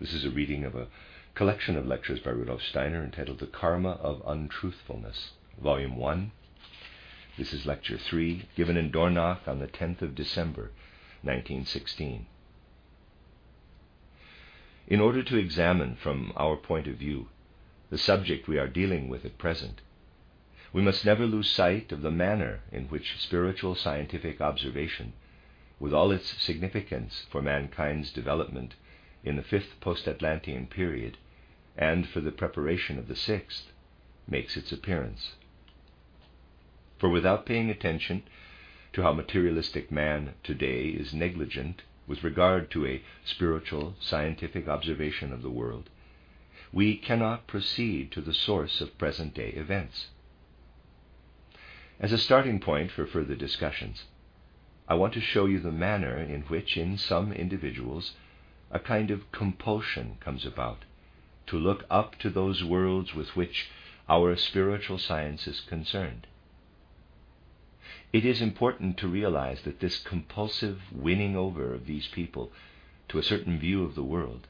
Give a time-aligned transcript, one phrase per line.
[0.00, 0.86] This is a reading of a
[1.34, 6.30] collection of lectures by Rudolf Steiner entitled The Karma of Untruthfulness, Volume 1.
[7.36, 10.70] This is Lecture 3, given in Dornach on the 10th of December,
[11.22, 12.26] 1916.
[14.86, 17.28] In order to examine from our point of view
[17.90, 19.80] the subject we are dealing with at present,
[20.72, 25.12] we must never lose sight of the manner in which spiritual scientific observation,
[25.80, 28.76] with all its significance for mankind's development,
[29.24, 31.18] in the fifth post-Atlantean period,
[31.76, 33.72] and for the preparation of the sixth,
[34.26, 35.34] makes its appearance.
[36.98, 38.24] For without paying attention
[38.92, 45.42] to how materialistic man today is negligent with regard to a spiritual, scientific observation of
[45.42, 45.90] the world,
[46.72, 50.08] we cannot proceed to the source of present day events.
[52.00, 54.04] As a starting point for further discussions,
[54.88, 58.14] I want to show you the manner in which, in some individuals,
[58.70, 60.84] a kind of compulsion comes about
[61.46, 63.70] to look up to those worlds with which
[64.08, 66.26] our spiritual science is concerned.
[68.12, 72.52] It is important to realize that this compulsive winning over of these people
[73.08, 74.46] to a certain view of the world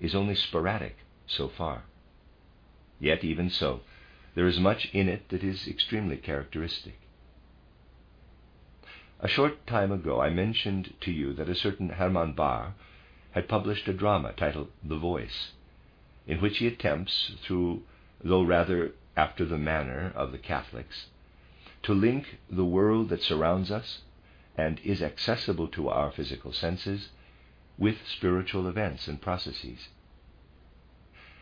[0.00, 1.84] is only sporadic so far.
[3.00, 3.80] Yet, even so,
[4.34, 6.98] there is much in it that is extremely characteristic.
[9.20, 12.74] A short time ago, I mentioned to you that a certain Hermann Bahr
[13.36, 15.52] had published a drama titled The Voice,
[16.26, 17.82] in which he attempts, through
[18.24, 21.08] though rather after the manner of the Catholics,
[21.82, 24.00] to link the world that surrounds us
[24.56, 27.10] and is accessible to our physical senses
[27.76, 29.88] with spiritual events and processes.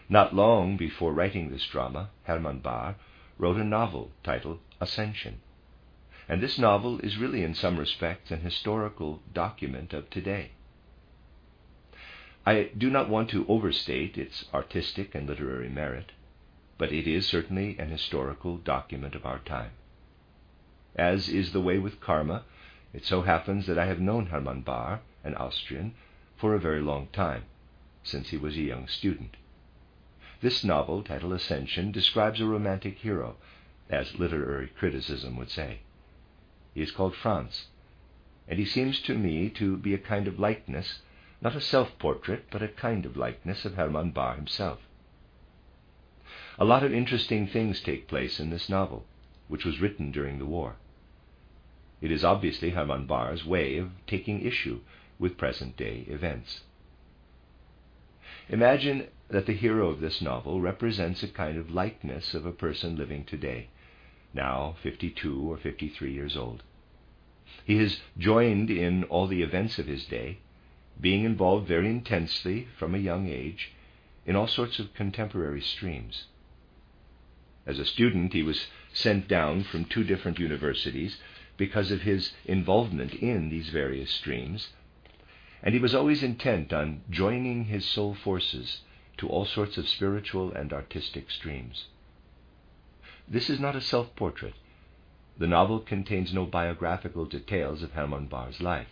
[0.09, 2.97] Not long before writing this drama, Hermann Bahr
[3.39, 5.43] wrote a novel titled Ascension.
[6.29, 10.51] And this novel is really, in some respects, an historical document of today.
[12.47, 16.13] I do not want to overstate its artistic and literary merit,
[16.77, 19.71] but it is certainly an historical document of our time.
[20.95, 22.45] As is the way with karma,
[22.93, 25.95] it so happens that I have known Hermann Bahr, an Austrian,
[26.37, 27.45] for a very long time,
[28.03, 29.37] since he was a young student.
[30.43, 33.37] This novel, titled Ascension, describes a romantic hero,
[33.89, 35.79] as literary criticism would say.
[36.75, 37.69] He is called Franz,
[38.47, 41.01] and he seems to me to be a kind of likeness
[41.41, 44.81] not a self-portrait, but a kind of likeness of Hermann Bahr himself.
[46.59, 49.05] A lot of interesting things take place in this novel,
[49.49, 50.77] which was written during the war.
[52.01, 54.81] It is obviously Hermann Bahr's way of taking issue
[55.19, 56.63] with present-day events.
[58.49, 62.97] Imagine that the hero of this novel represents a kind of likeness of a person
[62.97, 63.69] living today,
[64.33, 66.63] now 52 or 53 years old.
[67.65, 70.39] He has joined in all the events of his day
[71.01, 73.73] being involved very intensely from a young age
[74.27, 76.25] in all sorts of contemporary streams.
[77.67, 81.19] As a student, he was sent down from two different universities
[81.57, 84.71] because of his involvement in these various streams,
[85.63, 88.83] and he was always intent on joining his soul forces
[89.17, 91.87] to all sorts of spiritual and artistic streams.
[93.27, 94.55] This is not a self portrait.
[95.39, 98.89] The novel contains no biographical details of Hermann Bahr's life.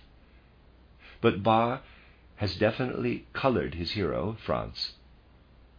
[1.20, 1.82] But Bahr
[2.42, 4.94] has definitely colored his hero, Franz.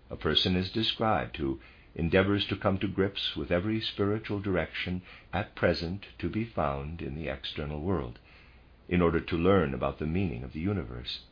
[0.10, 1.60] A person is described who
[1.94, 5.02] endeavors to come to grips with every spiritual direction
[5.34, 8.18] at present to be found in the external world,
[8.88, 11.24] in order to learn about the meaning of the universe.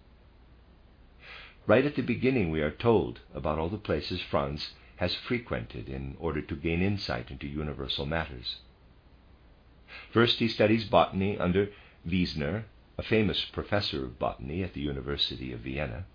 [1.66, 6.18] Right at the beginning, we are told about all the places Franz has frequented in
[6.20, 8.58] order to gain insight into universal matters.
[10.12, 11.70] First, he studies botany under
[12.06, 12.66] Wiesner
[13.02, 16.06] a famous professor of botany at the University of Vienna.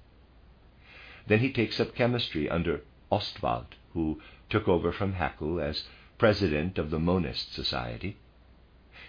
[1.26, 5.82] Then he takes up chemistry under Ostwald, who took over from Haeckel as
[6.16, 8.18] president of the Monist Society.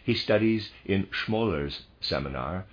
[0.03, 2.65] He studies in Schmoller's seminar,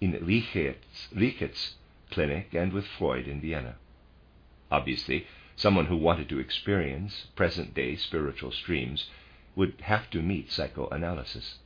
[0.00, 1.74] in Richet's, Richet's
[2.10, 3.74] clinic, and with Freud in Vienna.
[4.70, 9.10] Obviously, someone who wanted to experience present day spiritual streams
[9.54, 11.58] would have to meet psychoanalysis.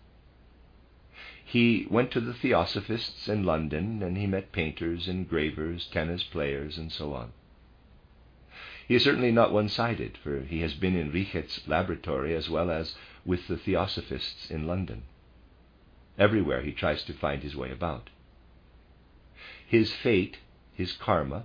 [1.53, 6.91] He went to the Theosophists in London, and he met painters, engravers, tennis players, and
[6.91, 7.35] so on.
[8.89, 12.71] He is certainly not one sided, for he has been in Richet's laboratory as well
[12.71, 12.97] as
[13.27, 15.03] with the theosophists in London.
[16.19, 18.09] Everywhere he tries to find his way about.
[19.67, 20.39] His fate,
[20.73, 21.45] his karma,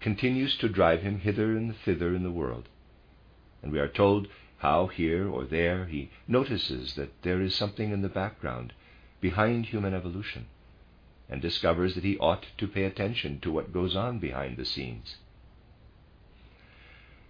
[0.00, 2.68] continues to drive him hither and thither in the world,
[3.62, 4.26] and we are told
[4.56, 8.72] how here or there he notices that there is something in the background
[9.20, 10.46] behind human evolution,
[11.28, 15.16] and discovers that he ought to pay attention to what goes on behind the scenes.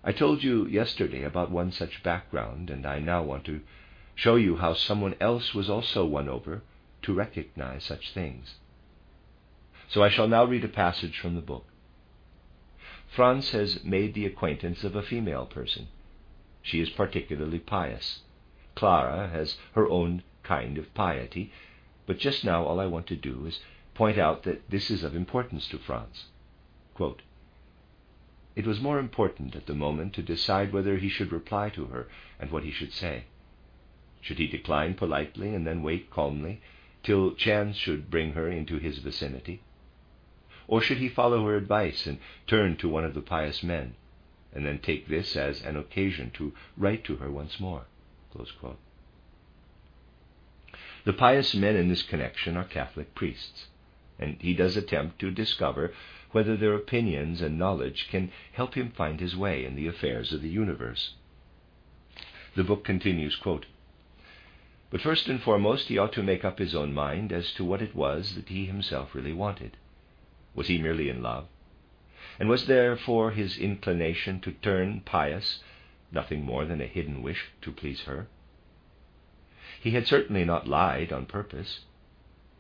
[0.05, 3.61] I told you yesterday about one such background, and I now want to
[4.15, 6.63] show you how someone else was also won over
[7.03, 8.55] to recognize such things.
[9.89, 11.67] So I shall now read a passage from the book.
[13.09, 15.89] Franz has made the acquaintance of a female person.
[16.63, 18.21] She is particularly pious.
[18.75, 21.53] Clara has her own kind of piety,
[22.09, 23.61] but just now all I want to do is
[23.95, 26.25] point out that this is of importance to Franz.
[26.95, 27.21] Quote,
[28.57, 32.09] it was more important at the moment to decide whether he should reply to her
[32.41, 33.25] and what he should say.
[34.23, 36.63] Should he decline politely and then wait calmly
[37.03, 39.61] till chance should bring her into his vicinity?
[40.67, 43.97] Or should he follow her advice and turn to one of the pious men,
[44.55, 47.85] and then take this as an occasion to write to her once more?
[51.09, 53.69] The pious men in this connection are Catholic priests,
[54.19, 55.95] and he does attempt to discover
[56.33, 60.43] whether their opinions and knowledge can help him find his way in the affairs of
[60.43, 61.15] the universe.
[62.57, 63.65] The book continues, quote,
[64.91, 67.81] But first and foremost, he ought to make up his own mind as to what
[67.81, 69.79] it was that he himself really wanted.
[70.55, 71.47] Was he merely in love?
[72.39, 75.63] And was therefore his inclination to turn pious
[76.13, 78.29] nothing more than a hidden wish to please her?
[79.81, 81.85] He had certainly not lied on purpose,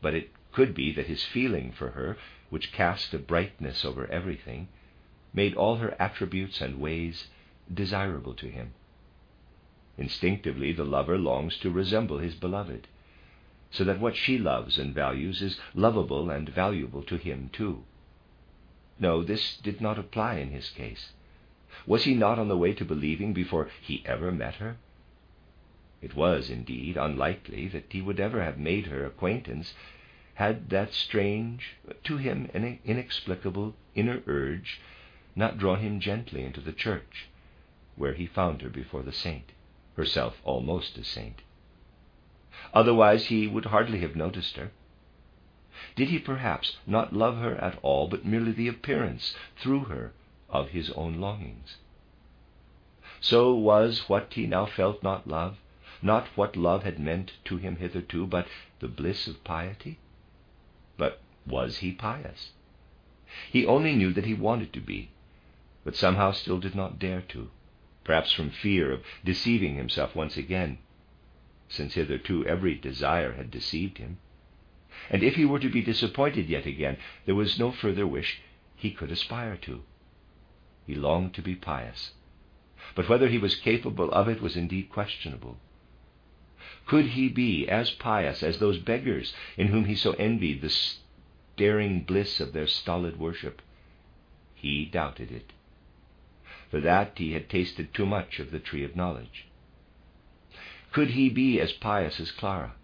[0.01, 2.17] but it could be that his feeling for her
[2.49, 4.69] which cast a brightness over everything,
[5.35, 7.27] made all her attributes and ways
[7.73, 8.73] desirable to him.
[9.97, 12.87] Instinctively, the lover longs to resemble his beloved,
[13.71, 17.83] so that what she loves and values is lovable and valuable to him too.
[19.01, 21.13] No, this did not apply in his case.
[21.85, 24.77] Was he not on the way to believing before he ever met her?
[26.01, 29.75] It was, indeed, unlikely that he would ever have made her acquaintance
[30.35, 31.75] had that strange,
[32.05, 32.49] to him
[32.85, 34.81] inexplicable inner urge
[35.35, 37.27] not drawn him gently into the church,
[37.97, 39.51] where he found her before the saint,
[39.97, 41.43] herself almost a saint.
[42.73, 44.71] Otherwise he would hardly have noticed her.
[45.97, 50.13] Did he perhaps not love her at all, but merely the appearance, through her,
[50.49, 51.79] of his own longings?
[53.21, 55.59] So was what he now felt not love,
[56.03, 58.47] not what love had meant to him hitherto, but
[58.81, 59.99] the bliss of piety?
[60.97, 62.53] But was he pious?
[63.51, 65.11] He only knew that he wanted to be,
[65.85, 67.51] but somehow still did not dare to,
[68.05, 70.79] perhaps from fear of deceiving himself once again,
[71.69, 74.19] since hitherto every desire had deceived him.
[75.11, 76.97] And if he were to be disappointed yet again,
[77.27, 78.41] there was no further wish
[78.77, 79.83] he could aspire to.
[80.87, 82.13] He longed to be pious,
[82.95, 85.59] but whether he was capable of it was indeed questionable.
[86.89, 92.01] Could he be as pious as those beggars in whom he so envied the staring
[92.01, 93.61] bliss of their stolid worship?
[94.55, 95.53] He doubted it.
[96.71, 99.45] For that he had tasted too much of the tree of knowledge.
[100.91, 102.75] Could he be as pious as Clara?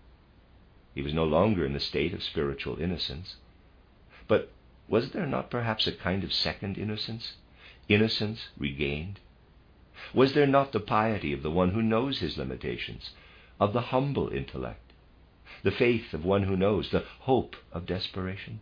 [0.94, 3.36] He was no longer in the state of spiritual innocence.
[4.28, 4.52] But
[4.86, 7.36] was there not perhaps a kind of second innocence?
[7.88, 9.20] Innocence regained?
[10.12, 13.12] Was there not the piety of the one who knows his limitations,
[13.60, 14.92] of the humble intellect,
[15.62, 18.60] the faith of one who knows, the hope of desperation?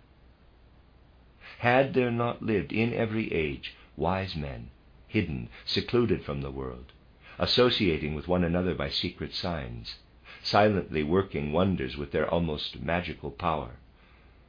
[1.58, 4.70] Had there not lived in every age wise men,
[5.08, 6.92] hidden, secluded from the world,
[7.38, 9.96] associating with one another by secret signs,
[10.42, 13.76] silently working wonders with their almost magical power,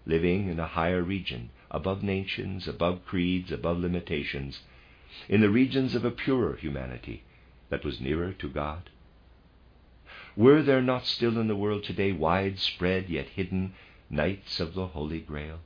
[0.06, 4.62] living in a higher region, above nations, above creeds, above limitations,
[5.30, 7.24] in the regions of a purer humanity
[7.70, 8.90] that was nearer to God?
[10.36, 13.74] Were there not still in the world today widespread yet hidden
[14.10, 15.60] knights of the Holy Grail?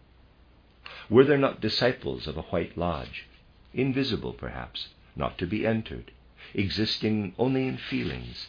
[1.10, 3.28] Were there not disciples of a white lodge,
[3.74, 6.12] invisible perhaps, not to be entered,
[6.54, 8.48] existing only in feelings,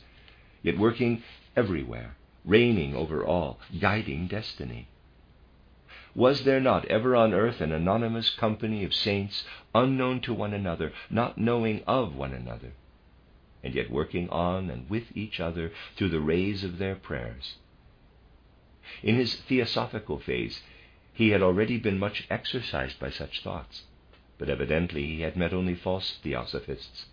[0.60, 1.22] yet working
[1.54, 4.88] everywhere, reigning over all, guiding destiny?
[6.16, 10.92] Was there not ever on earth an anonymous company of saints, unknown to one another,
[11.10, 12.72] not knowing of one another,
[13.62, 17.56] and yet working on and with each other through the rays of their prayers.
[19.02, 20.62] In his theosophical phase,
[21.12, 23.82] he had already been much exercised by such thoughts.
[24.38, 27.06] but evidently he had met only false theosophists.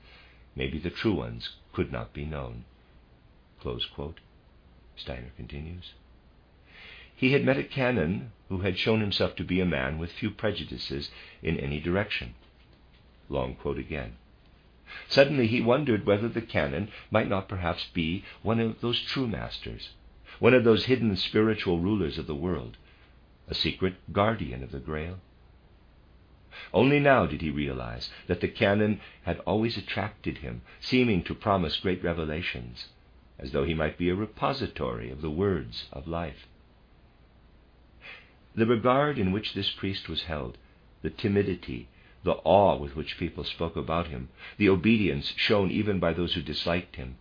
[0.55, 2.65] Maybe the true ones could not be known.
[4.95, 5.93] Steiner continues.
[7.15, 10.29] He had met a canon who had shown himself to be a man with few
[10.29, 11.09] prejudices
[11.41, 12.35] in any direction.
[13.27, 14.17] Long quote again.
[15.09, 19.89] Suddenly he wondered whether the canon might not perhaps be one of those true masters,
[20.39, 22.77] one of those hidden spiritual rulers of the world,
[23.49, 25.19] a secret guardian of the Grail.
[26.73, 31.75] Only now did he realize that the canon had always attracted him, seeming to promise
[31.77, 32.87] great revelations,
[33.37, 36.47] as though he might be a repository of the words of life.
[38.55, 40.57] The regard in which this priest was held,
[41.01, 41.89] the timidity,
[42.25, 46.41] the awe with which people spoke about him, the obedience shown even by those who
[46.41, 47.15] disliked him,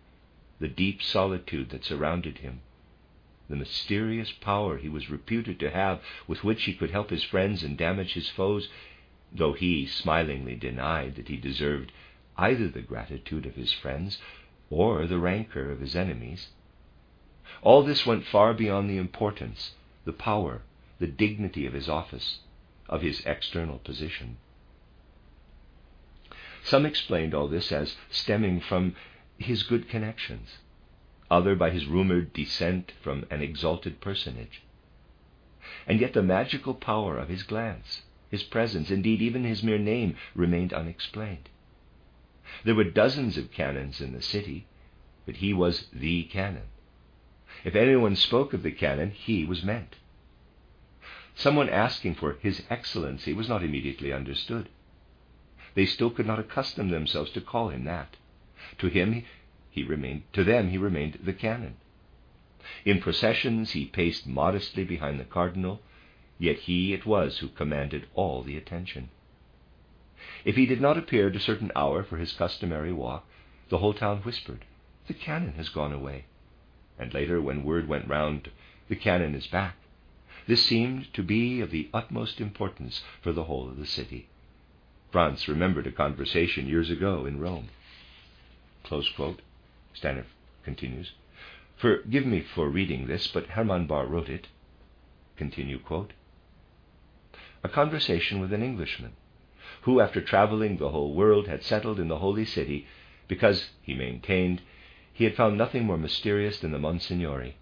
[0.58, 2.60] the deep solitude that surrounded him,
[3.50, 7.62] the mysterious power he was reputed to have with which he could help his friends
[7.62, 8.70] and damage his foes,
[9.30, 11.92] though he smilingly denied that he deserved
[12.38, 14.18] either the gratitude of his friends
[14.70, 16.48] or the rancor of his enemies.
[17.60, 19.74] All this went far beyond the importance,
[20.06, 20.62] the power,
[20.98, 22.38] the dignity of his office,
[22.88, 24.38] of his external position.
[26.64, 28.96] Some explained all this as stemming from
[29.36, 30.60] his good connections,
[31.30, 34.62] other by his rumored descent from an exalted personage.
[35.86, 40.16] And yet the magical power of his glance, his presence, indeed even his mere name,
[40.34, 41.50] remained unexplained.
[42.64, 44.66] There were dozens of canons in the city,
[45.26, 46.68] but he was the canon.
[47.62, 49.96] If anyone spoke of the canon, he was meant.
[51.34, 54.70] Someone asking for His Excellency was not immediately understood.
[55.74, 58.16] They still could not accustom themselves to call him that.
[58.78, 59.24] To him
[59.70, 61.76] he remained to them he remained the canon.
[62.84, 65.82] In processions he paced modestly behind the cardinal,
[66.38, 69.08] yet he it was who commanded all the attention.
[70.44, 73.26] If he did not appear at a certain hour for his customary walk,
[73.68, 74.64] the whole town whispered,
[75.08, 76.26] The canon has gone away.
[76.98, 78.50] And later, when word went round,
[78.88, 79.76] The canon is back,
[80.46, 84.28] this seemed to be of the utmost importance for the whole of the city.
[85.14, 87.68] Franz remembered a conversation years ago in Rome.
[88.82, 89.42] Close quote.
[90.64, 91.12] Continues.
[91.76, 94.48] Forgive me for reading this, but Hermann Bahr wrote it.
[95.36, 96.14] Continue quote
[97.62, 99.12] a conversation with an Englishman,
[99.82, 102.84] who, after traveling the whole world, had settled in the holy city
[103.28, 104.62] because, he maintained,
[105.12, 107.54] he had found nothing more mysterious than the Monsignori.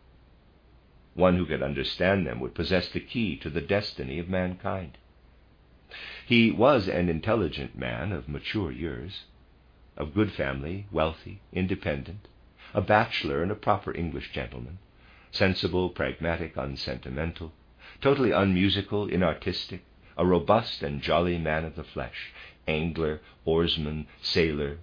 [1.13, 4.97] One who could understand them would possess the key to the destiny of mankind.
[6.25, 9.25] He was an intelligent man of mature years,
[9.95, 12.29] of good family, wealthy, independent,
[12.73, 14.79] a bachelor and a proper English gentleman,
[15.33, 17.53] sensible, pragmatic, unsentimental,
[18.01, 19.81] totally unmusical, inartistic,
[20.17, 22.33] a robust and jolly man of the flesh,
[22.67, 24.79] angler, oarsman, sailor,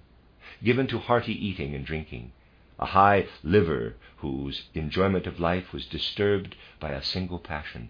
[0.63, 2.33] given to hearty eating and drinking,
[2.77, 7.89] a high liver whose enjoyment of life was disturbed by a single passion,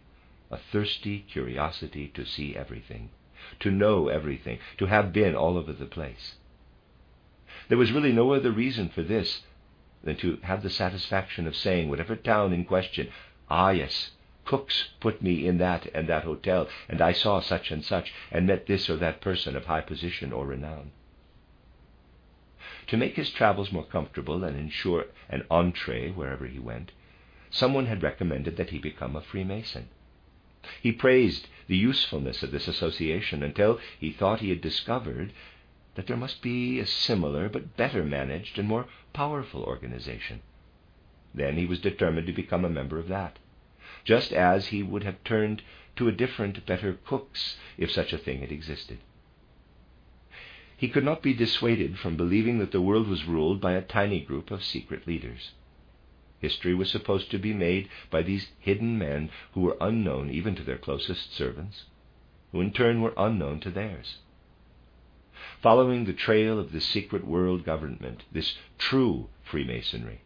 [0.51, 3.09] a thirsty curiosity to see everything,
[3.59, 6.35] to know everything, to have been all over the place.
[7.67, 9.43] There was really no other reason for this
[10.03, 13.09] than to have the satisfaction of saying, whatever town in question,
[13.49, 14.11] ah, yes,
[14.49, 18.47] Cooks put me in that and that hotel, and I saw such and such, and
[18.47, 20.89] met this or that person of high position or renown.
[22.87, 26.91] To make his travels more comfortable and ensure an entree wherever he went,
[27.51, 29.89] someone had recommended that he become a Freemason.
[30.81, 35.31] He praised the usefulness of this association until he thought he had discovered
[35.95, 40.41] that there must be a similar but better managed and more powerful organization.
[41.33, 43.39] Then he was determined to become a member of that
[44.03, 45.61] just as he would have turned
[45.95, 48.97] to a different, better Cook's if such a thing had existed.
[50.75, 54.19] He could not be dissuaded from believing that the world was ruled by a tiny
[54.19, 55.51] group of secret leaders.
[56.41, 60.63] History was supposed to be made by these hidden men who were unknown even to
[60.63, 61.83] their closest servants,
[62.53, 64.19] who in turn were unknown to theirs.
[65.61, 70.21] Following the trail of this secret world government, this true Freemasonry,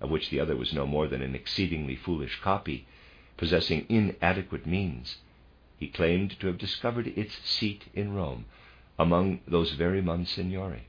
[0.00, 2.86] of which the other was no more than an exceedingly foolish copy,
[3.36, 5.16] possessing inadequate means,
[5.78, 8.44] he claimed to have discovered its seat in Rome
[9.00, 10.82] among those very Monsignori,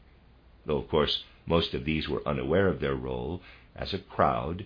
[0.67, 3.41] though of course most of these were unaware of their role
[3.77, 4.65] as a crowd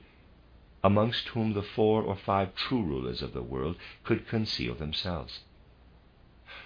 [0.84, 5.41] amongst whom the four or five true rulers of the world could conceal themselves.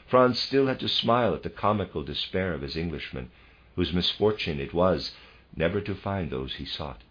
[0.07, 3.31] Franz still had to smile at the comical despair of his Englishman,
[3.75, 5.13] whose misfortune it was
[5.55, 7.01] never to find those he sought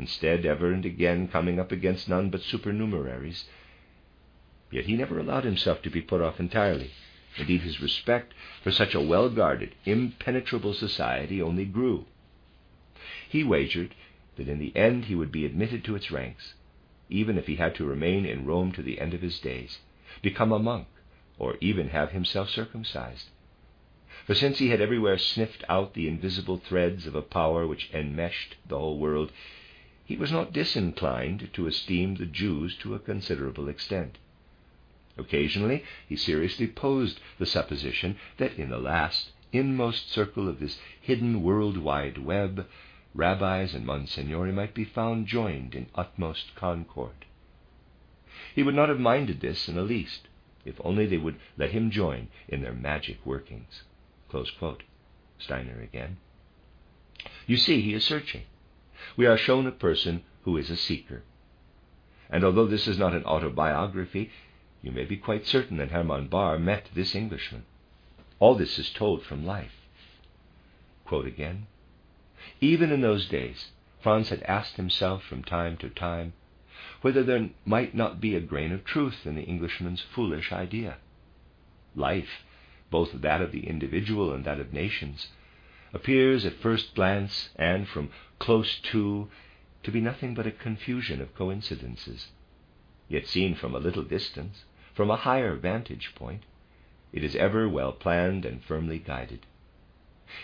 [0.00, 3.44] instead ever and again coming up against none but supernumeraries.
[4.70, 6.90] Yet he never allowed himself to be put off entirely,
[7.36, 8.32] Indeed, his respect
[8.62, 12.06] for such a well guarded, impenetrable society only grew.
[13.28, 13.94] He wagered
[14.40, 16.54] that in the end he would be admitted to its ranks,
[17.10, 19.80] even if he had to remain in Rome to the end of his days,
[20.22, 20.86] become a monk,
[21.38, 23.28] or even have himself circumcised.
[24.24, 28.56] For since he had everywhere sniffed out the invisible threads of a power which enmeshed
[28.66, 29.30] the whole world,
[30.06, 34.16] he was not disinclined to esteem the Jews to a considerable extent.
[35.18, 41.42] Occasionally he seriously posed the supposition that in the last, inmost circle of this hidden
[41.42, 42.66] world-wide web,
[43.14, 47.26] rabbis and monsignori might be found joined in utmost concord.
[48.54, 50.28] He would not have minded this in the least,
[50.64, 53.82] if only they would let him join in their magic workings.
[55.38, 56.18] Steiner again.
[57.46, 58.42] You see, he is searching.
[59.16, 61.22] We are shown a person who is a seeker.
[62.30, 64.30] And although this is not an autobiography,
[64.82, 67.64] you may be quite certain that Hermann Bahr met this Englishman.
[68.38, 69.72] All this is told from life.
[71.04, 71.66] Quote again.
[72.62, 73.70] Even in those days,
[74.00, 76.32] Franz had asked himself from time to time
[77.02, 80.96] whether there might not be a grain of truth in the Englishman's foolish idea.
[81.94, 82.42] Life,
[82.90, 85.28] both that of the individual and that of nations,
[85.92, 89.28] appears at first glance and from close to
[89.82, 92.28] to be nothing but a confusion of coincidences.
[93.06, 96.44] Yet seen from a little distance, from a higher vantage point,
[97.12, 99.44] it is ever well planned and firmly guided.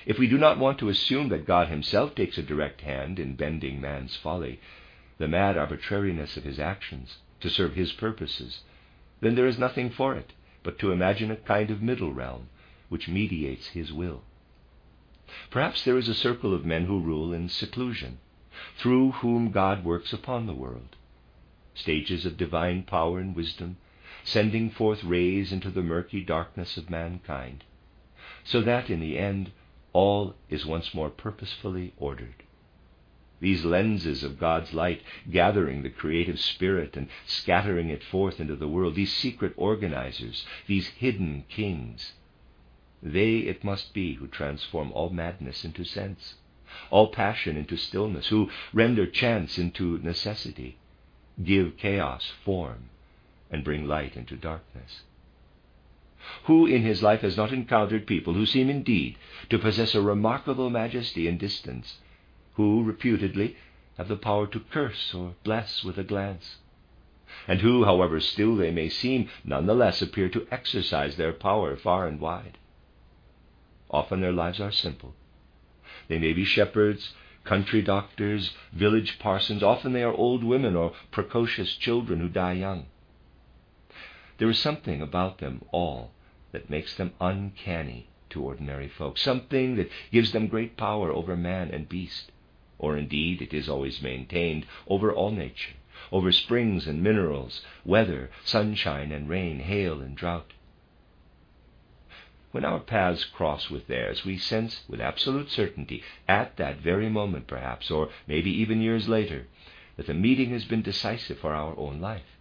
[0.05, 3.35] If we do not want to assume that God himself takes a direct hand in
[3.35, 4.61] bending man's folly,
[5.19, 8.63] the mad arbitrariness of his actions, to serve his purposes,
[9.21, 12.49] then there is nothing for it but to imagine a kind of middle realm
[12.89, 14.23] which mediates his will.
[15.51, 18.19] Perhaps there is a circle of men who rule in seclusion,
[18.77, 20.97] through whom God works upon the world.
[21.75, 23.77] Stages of divine power and wisdom
[24.25, 27.65] sending forth rays into the murky darkness of mankind,
[28.45, 29.51] so that in the end
[29.97, 32.43] all is once more purposefully ordered.
[33.41, 38.69] These lenses of God's light, gathering the creative spirit and scattering it forth into the
[38.69, 42.13] world, these secret organizers, these hidden kings,
[43.03, 46.35] they it must be who transform all madness into sense,
[46.91, 50.77] all passion into stillness, who render chance into necessity,
[51.43, 52.91] give chaos form,
[53.51, 55.05] and bring light into darkness?
[56.45, 59.17] Who in his life has not encountered people who seem indeed
[59.51, 61.99] to possess a remarkable majesty and distance,
[62.55, 63.57] who reputedly
[63.99, 66.59] have the power to curse or bless with a glance,
[67.49, 71.75] and who, however still they may seem, none the less appear to exercise their power
[71.75, 72.59] far and wide?
[73.91, 75.17] Often their lives are simple.
[76.07, 77.13] They may be shepherds,
[77.43, 79.65] country doctors, village parsons.
[79.65, 82.87] Often they are old women or precocious children who die young.
[84.39, 86.13] There is something about them all
[86.57, 91.71] that makes them uncanny to ordinary folk, something that gives them great power over man
[91.71, 92.33] and beast,
[92.79, 95.75] or indeed, it is always maintained, over all nature,
[96.11, 100.55] over springs and minerals, weather, sunshine and rain, hail and drought.
[102.53, 107.47] When our paths cross with theirs, we sense with absolute certainty, at that very moment
[107.47, 109.47] perhaps, or maybe even years later,
[109.99, 112.39] that the meeting has been decisive for our own life.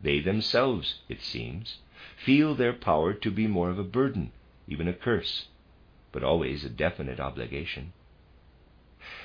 [0.00, 1.78] They themselves, it seems,
[2.16, 4.32] feel their power to be more of a burden,
[4.68, 5.48] even a curse,
[6.10, 7.92] but always a definite obligation.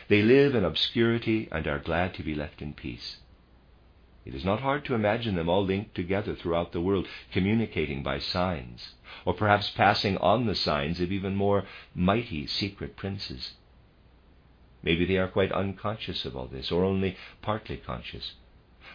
[0.08, 3.18] They live in obscurity and are glad to be left in peace.
[4.26, 8.20] It is not hard to imagine them all linked together throughout the world, communicating by
[8.20, 13.54] signs, or perhaps passing on the signs of even more mighty secret princes.
[14.84, 18.34] Maybe they are quite unconscious of all this, or only partly conscious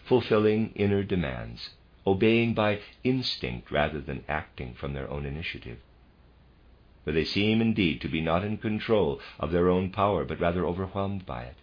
[0.04, 1.70] fulfilling inner demands,
[2.06, 5.78] obeying by instinct rather than acting from their own initiative.
[7.04, 10.64] For they seem indeed to be not in control of their own power, but rather
[10.64, 11.56] overwhelmed by it.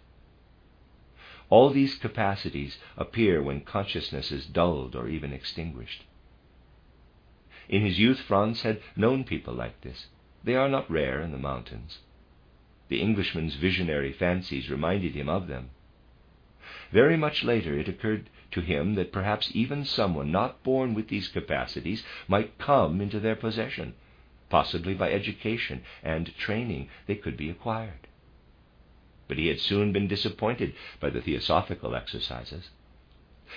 [1.48, 6.04] All these capacities appear when consciousness is dulled or even extinguished.
[7.68, 10.06] In his youth, Franz had known people like this.
[10.44, 11.98] They are not rare in the mountains.
[12.88, 15.70] The Englishman's visionary fancies reminded him of them.
[16.92, 21.28] Very much later it occurred to him that perhaps even someone not born with these
[21.28, 23.94] capacities might come into their possession,
[24.48, 28.06] possibly by education and training they could be acquired.
[29.28, 32.70] But he had soon been disappointed by the theosophical exercises.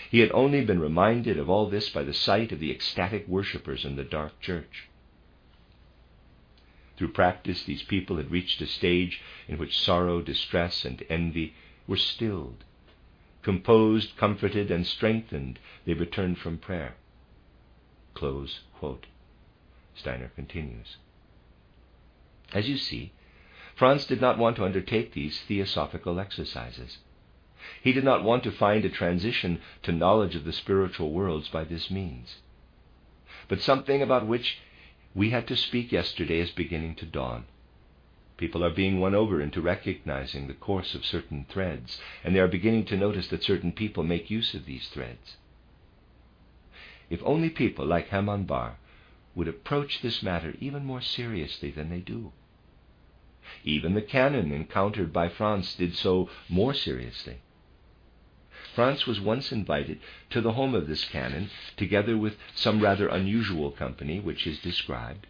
[0.10, 3.86] He had only been reminded of all this by the sight of the ecstatic worshippers
[3.86, 4.88] in the dark church.
[6.98, 11.56] Through practice, these people had reached a stage in which sorrow, distress, and envy
[11.88, 12.64] were stilled
[13.44, 16.96] composed, comforted, and strengthened, they returned from prayer.
[18.14, 18.62] Close.
[19.96, 20.98] Steiner continues.
[22.54, 23.14] As you see,
[23.76, 26.98] Franz did not want to undertake these theosophical exercises.
[27.82, 31.64] He did not want to find a transition to knowledge of the spiritual worlds by
[31.64, 32.36] this means.
[33.48, 34.60] But something about which
[35.16, 37.46] we had to speak yesterday is beginning to dawn.
[38.38, 42.48] People are being won over into recognizing the course of certain threads, and they are
[42.48, 45.38] beginning to notice that certain people make use of these threads.
[47.10, 48.78] If only people like Hermann Bahr
[49.36, 52.32] would approach this matter even more seriously than they do.
[53.63, 57.38] Even the canon encountered by Franz did so more seriously.
[58.74, 60.00] Franz was once invited
[60.32, 65.28] to the home of this canon, together with some rather unusual company which is described.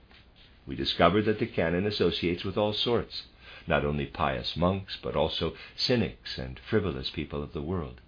[0.65, 3.23] We discover that the canon associates with all sorts,
[3.67, 7.99] not only pious monks, but also cynics and frivolous people of the world.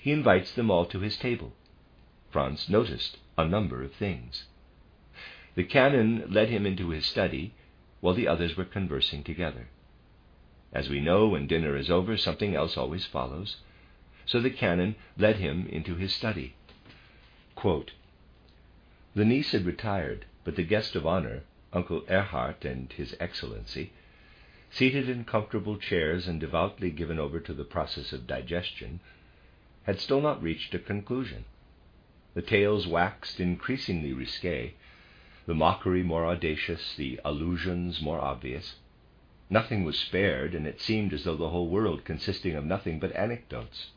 [0.00, 1.52] He invites them all to his table.
[2.30, 4.44] Franz noticed a number of things.
[5.54, 7.54] The canon led him into his study
[8.00, 9.68] while the others were conversing together.
[10.72, 13.56] As we know, when dinner is over, something else always follows.
[14.26, 16.54] So the canon led him into his study.
[17.54, 17.92] Quote,
[19.14, 23.92] the niece had retired, but the guest of honor, Uncle Erhard and His Excellency,
[24.72, 28.98] seated in comfortable chairs and devoutly given over to the process of digestion,
[29.84, 31.44] had still not reached a conclusion.
[32.34, 34.74] The tales waxed increasingly risque,
[35.46, 38.76] the mockery more audacious, the allusions more obvious.
[39.48, 43.14] Nothing was spared, and it seemed as though the whole world consisting of nothing but
[43.14, 43.90] anecdotes.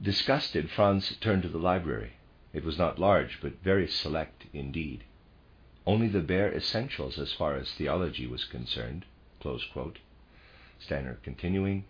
[0.00, 2.12] Disgusted, Franz turned to the library.
[2.52, 5.02] It was not large, but very select indeed.
[5.90, 9.06] Only the bare essentials as far as theology was concerned.
[10.78, 11.84] Steiner continuing,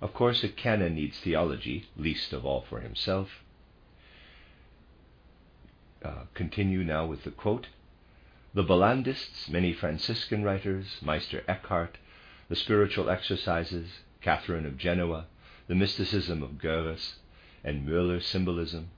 [0.00, 3.44] Of course, a canon needs theology, least of all for himself.
[6.04, 7.68] Uh, continue now with the quote.
[8.54, 11.98] The Bollandists, many Franciscan writers, Meister Eckhart,
[12.48, 15.26] the spiritual exercises, Catherine of Genoa,
[15.68, 17.18] the mysticism of Görres,
[17.62, 18.90] and Müller symbolism.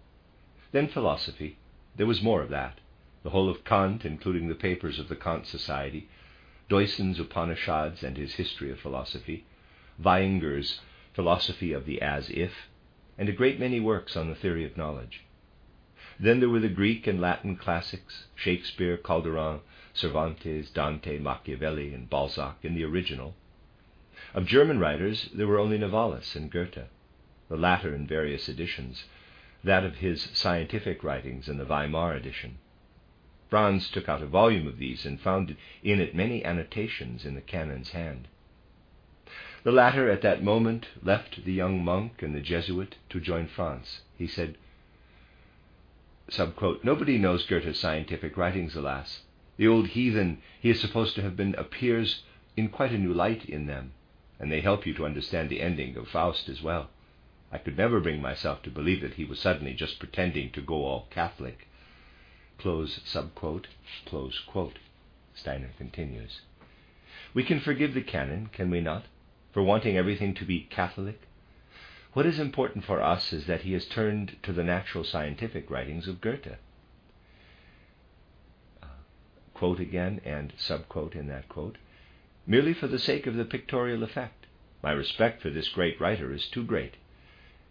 [0.73, 1.59] Then philosophy.
[1.97, 2.81] There was more of that.
[3.27, 6.07] The whole of Kant, including the papers of the Kant Society,
[6.69, 9.45] Deussen's Upanishads and his History of Philosophy,
[10.01, 10.81] Vaihinger's
[11.13, 12.69] Philosophy of the As If,
[13.19, 15.25] and a great many works on the theory of knowledge.
[16.21, 19.59] Then there were the Greek and Latin classics, Shakespeare, Calderon,
[19.93, 23.35] Cervantes, Dante, Machiavelli, and Balzac in the original.
[24.35, 26.87] Of German writers, there were only Novalis and Goethe
[27.49, 29.03] the latter in various editions,
[29.65, 32.59] that of his scientific writings in the Weimar edition.
[33.49, 37.41] Franz took out a volume of these and found in it many annotations in the
[37.41, 38.27] canon's hand.
[39.63, 44.03] The latter at that moment left the young monk and the Jesuit to join Franz.
[44.17, 44.59] He said,
[46.29, 49.23] subquote, Nobody knows Goethe's scientific writings, alas.
[49.57, 52.23] The old heathen he is supposed to have been appears
[52.57, 53.93] in quite a new light in them,
[54.41, 56.91] and they help you to understand the ending of Faust as well.
[57.53, 60.85] I could never bring myself to believe that he was suddenly just pretending to go
[60.85, 61.69] all Catholic.
[62.59, 63.67] Close subquote,
[64.07, 64.79] close quote.
[65.35, 66.41] Steiner continues.
[67.35, 69.05] We can forgive the canon, can we not,
[69.53, 71.21] for wanting everything to be Catholic?
[72.15, 76.09] What is important for us is that he has turned to the natural scientific writings
[76.09, 76.57] of Goethe.
[78.83, 78.87] Uh,
[79.53, 81.77] quote again and subquote in that quote,
[82.47, 84.47] merely for the sake of the pictorial effect.
[84.83, 86.95] My respect for this great writer is too great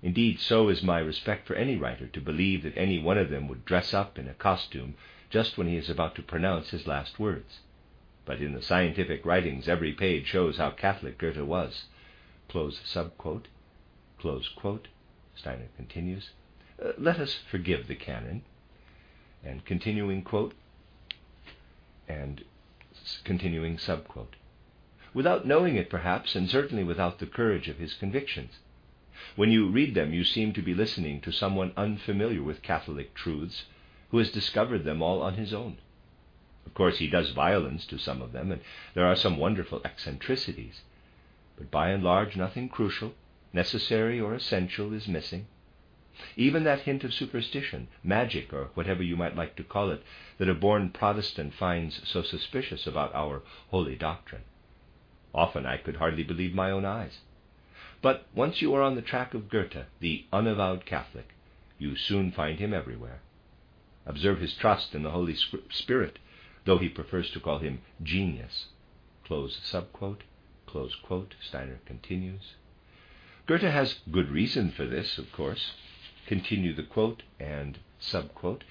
[0.05, 3.47] Indeed, so is my respect for any writer to believe that any one of them
[3.47, 4.93] would dress up in a costume
[5.31, 7.61] just when he is about to pronounce his last words.
[8.23, 11.85] But in the scientific writings, every page shows how Catholic Goethe was.
[12.47, 13.45] Close subquote.
[14.19, 14.89] Close quote.
[15.35, 16.29] Steiner continues.
[16.79, 18.43] Uh, let us forgive the canon.
[19.43, 20.53] And continuing quote.
[22.07, 22.43] And
[23.23, 24.35] continuing subquote.
[25.15, 28.59] Without knowing it, perhaps, and certainly without the courage of his convictions.
[29.35, 33.65] When you read them, you seem to be listening to someone unfamiliar with Catholic truths,
[34.09, 35.77] who has discovered them all on his own.
[36.65, 38.61] Of course, he does violence to some of them, and
[38.93, 40.81] there are some wonderful eccentricities.
[41.57, 43.15] But by and large, nothing crucial,
[43.53, 45.47] necessary, or essential is missing.
[46.37, 50.01] Even that hint of superstition, magic, or whatever you might like to call it,
[50.37, 54.43] that a born Protestant finds so suspicious about our holy doctrine.
[55.33, 57.19] Often I could hardly believe my own eyes.
[58.05, 61.33] But once you are on the track of Goethe, the unavowed Catholic,
[61.79, 63.21] you soon find him everywhere.
[64.05, 65.35] Observe his trust in the Holy
[65.71, 66.19] Spirit,
[66.65, 68.67] though he prefers to call him genius.
[69.23, 70.21] Close subquote,
[70.67, 72.53] close quote, Steiner continues.
[73.47, 75.71] Goethe has good reason for this, of course.
[76.27, 78.61] Continue the quote and subquote.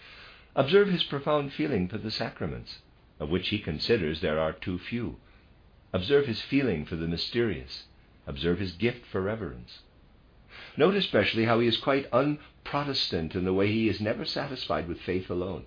[0.55, 2.83] Observe his profound feeling for the sacraments,
[3.19, 5.17] of which he considers there are too few.
[5.93, 7.87] Observe his feeling for the mysterious.
[8.27, 9.81] Observe his gift for reverence.
[10.77, 15.01] Note especially how he is quite unprotestant in the way he is never satisfied with
[15.01, 15.65] faith alone.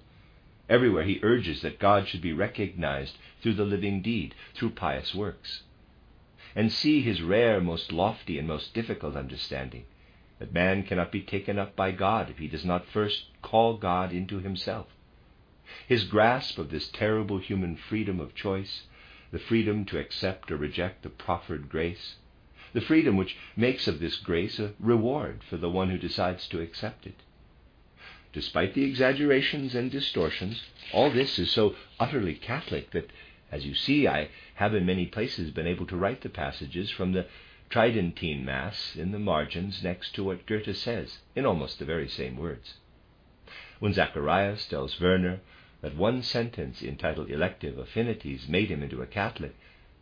[0.70, 5.64] Everywhere he urges that God should be recognized through the living deed, through pious works.
[6.56, 9.86] And see his rare, most lofty, and most difficult understanding
[10.40, 14.12] that man cannot be taken up by God if he does not first call God
[14.12, 14.88] into himself.
[15.88, 18.84] His grasp of this terrible human freedom of choice,
[19.32, 22.16] the freedom to accept or reject the proffered grace,
[22.78, 26.62] the freedom which makes of this grace a reward for the one who decides to
[26.62, 27.16] accept it.
[28.32, 30.62] Despite the exaggerations and distortions,
[30.94, 33.10] all this is so utterly Catholic that,
[33.52, 37.14] as you see, I have in many places been able to write the passages from
[37.14, 37.26] the
[37.72, 42.38] Tridentine Mass in the margins next to what Goethe says, in almost the very same
[42.38, 42.76] words.
[43.80, 45.40] When Zacharias tells Werner
[45.82, 49.56] that one sentence entitled Elective Affinities made him into a Catholic,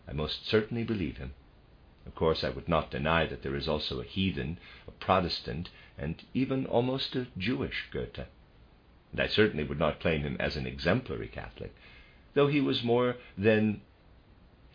[0.09, 1.35] I most certainly believe him.
[2.06, 6.24] Of course, I would not deny that there is also a heathen, a Protestant, and
[6.34, 8.28] even almost a Jewish Goethe.
[9.12, 11.74] And I certainly would not claim him as an exemplary Catholic,
[12.34, 13.82] though he was more than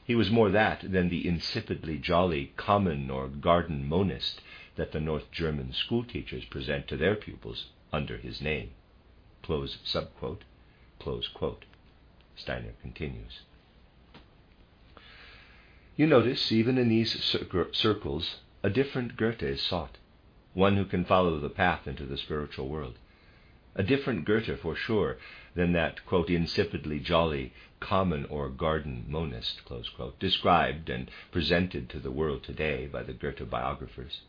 [0.04, 4.40] he was more that than the insipidly jolly common or garden monist
[4.74, 8.70] that the North German schoolteachers present to their pupils under his name.
[9.42, 10.42] Close subquote.
[10.98, 11.64] Close quote.
[12.34, 13.40] Steiner continues.
[16.00, 17.22] You notice, even in these
[17.72, 19.98] circles, a different Goethe is sought,
[20.54, 22.94] one who can follow the path into the spiritual world.
[23.74, 25.18] A different Goethe, for sure,
[25.54, 32.10] than that, quote, insipidly jolly common or garden monist, quote, described and presented to the
[32.10, 34.22] world today by the Goethe biographers.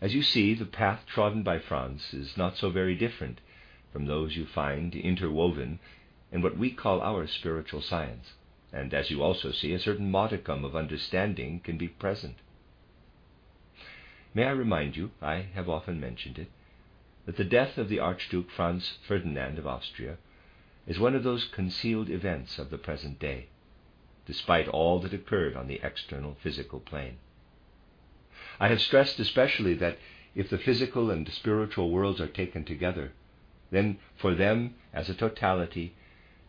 [0.00, 3.40] As you see, the path trodden by Franz is not so very different
[3.92, 5.78] from those you find interwoven
[6.32, 8.32] in what we call our spiritual science,
[8.72, 12.36] and as you also see, a certain modicum of understanding can be present.
[14.32, 16.48] May I remind you, I have often mentioned it,
[17.26, 20.18] that the death of the Archduke Franz Ferdinand of Austria
[20.86, 23.48] is one of those concealed events of the present day,
[24.26, 27.16] despite all that occurred on the external physical plane.
[28.60, 29.98] I have stressed especially that
[30.34, 33.12] if the physical and spiritual worlds are taken together,
[33.70, 35.94] then for them as a totality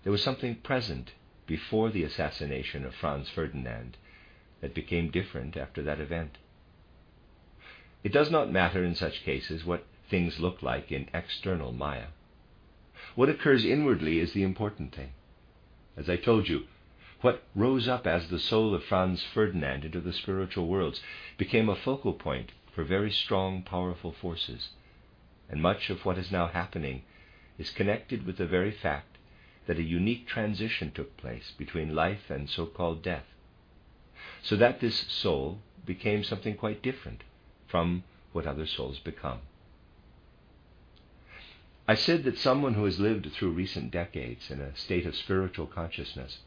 [0.03, 1.11] there was something present
[1.51, 3.97] before the assassination of Franz Ferdinand
[4.61, 6.37] that became different after that event.
[8.05, 12.07] It does not matter in such cases what things look like in external Maya.
[13.15, 15.11] What occurs inwardly is the important thing.
[15.97, 16.67] As I told you,
[17.19, 21.01] what rose up as the soul of Franz Ferdinand into the spiritual worlds
[21.37, 24.69] became a focal point for very strong, powerful forces.
[25.49, 27.01] And much of what is now happening
[27.59, 29.10] is connected with the very fact
[29.71, 33.23] that a unique transition took place between life and so called death.
[34.43, 37.23] So that this soul became something quite different
[37.69, 38.03] from
[38.33, 39.39] what other souls become.
[41.87, 45.67] I said that someone who has lived through recent decades in a state of spiritual
[45.67, 46.39] consciousness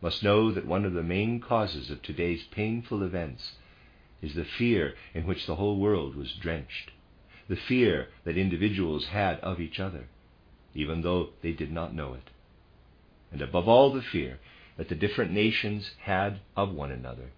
[0.00, 3.54] must know that one of the main causes of today's painful events
[4.20, 6.92] is the fear in which the whole world was drenched,
[7.48, 10.06] the fear that individuals had of each other,
[10.76, 12.30] even though they did not know it,
[13.32, 14.38] and above all the fear
[14.76, 17.30] that the different nations had of one another.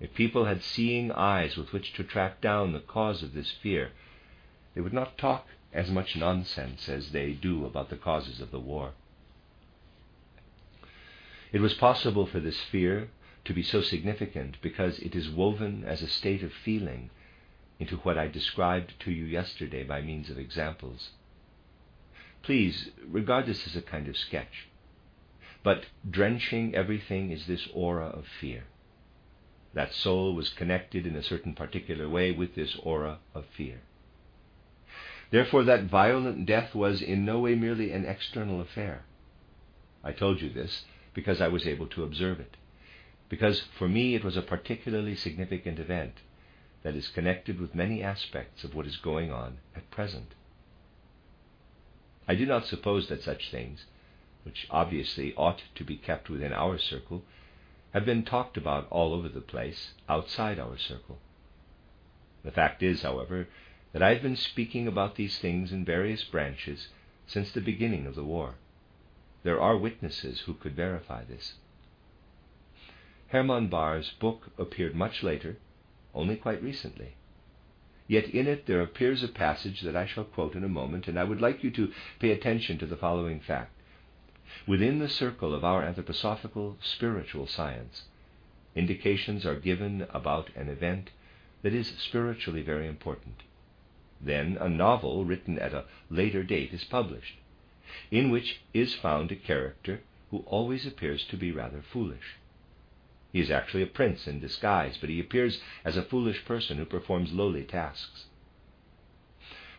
[0.00, 3.92] If people had seeing eyes with which to track down the cause of this fear,
[4.74, 8.60] they would not talk as much nonsense as they do about the causes of the
[8.60, 8.92] war.
[11.52, 13.08] It was possible for this fear
[13.44, 17.10] to be so significant because it is woven as a state of feeling
[17.78, 21.10] into what I described to you yesterday by means of examples.
[22.42, 24.66] Please regard this as a kind of sketch.
[25.66, 28.66] But drenching everything is this aura of fear.
[29.74, 33.80] That soul was connected in a certain particular way with this aura of fear.
[35.32, 39.06] Therefore, that violent death was in no way merely an external affair.
[40.04, 42.56] I told you this because I was able to observe it,
[43.28, 46.20] because for me it was a particularly significant event
[46.84, 50.32] that is connected with many aspects of what is going on at present.
[52.28, 53.86] I do not suppose that such things,
[54.46, 57.24] which obviously ought to be kept within our circle,
[57.92, 61.18] have been talked about all over the place outside our circle.
[62.44, 63.48] The fact is, however,
[63.92, 66.88] that I have been speaking about these things in various branches
[67.26, 68.54] since the beginning of the war.
[69.42, 71.54] There are witnesses who could verify this.
[73.28, 75.56] Hermann Bahr's book appeared much later,
[76.14, 77.16] only quite recently.
[78.06, 81.18] Yet in it there appears a passage that I shall quote in a moment, and
[81.18, 83.75] I would like you to pay attention to the following fact.
[84.64, 88.04] Within the circle of our anthroposophical spiritual science,
[88.76, 91.10] indications are given about an event
[91.62, 93.42] that is spiritually very important.
[94.20, 97.38] Then a novel written at a later date is published,
[98.12, 102.36] in which is found a character who always appears to be rather foolish.
[103.32, 106.84] He is actually a prince in disguise, but he appears as a foolish person who
[106.84, 108.26] performs lowly tasks.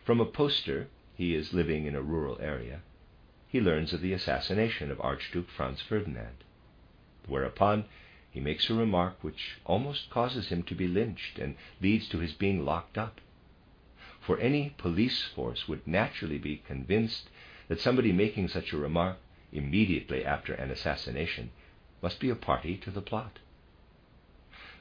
[0.04, 2.82] From a poster, he is living in a rural area,
[3.48, 6.44] he learns of the assassination of Archduke Franz Ferdinand,
[7.26, 7.86] whereupon
[8.30, 12.34] he makes a remark which almost causes him to be lynched and leads to his
[12.34, 13.22] being locked up.
[14.20, 17.30] For any police force would naturally be convinced
[17.68, 19.16] that somebody making such a remark
[19.50, 21.50] immediately after an assassination
[22.02, 23.38] must be a party to the plot.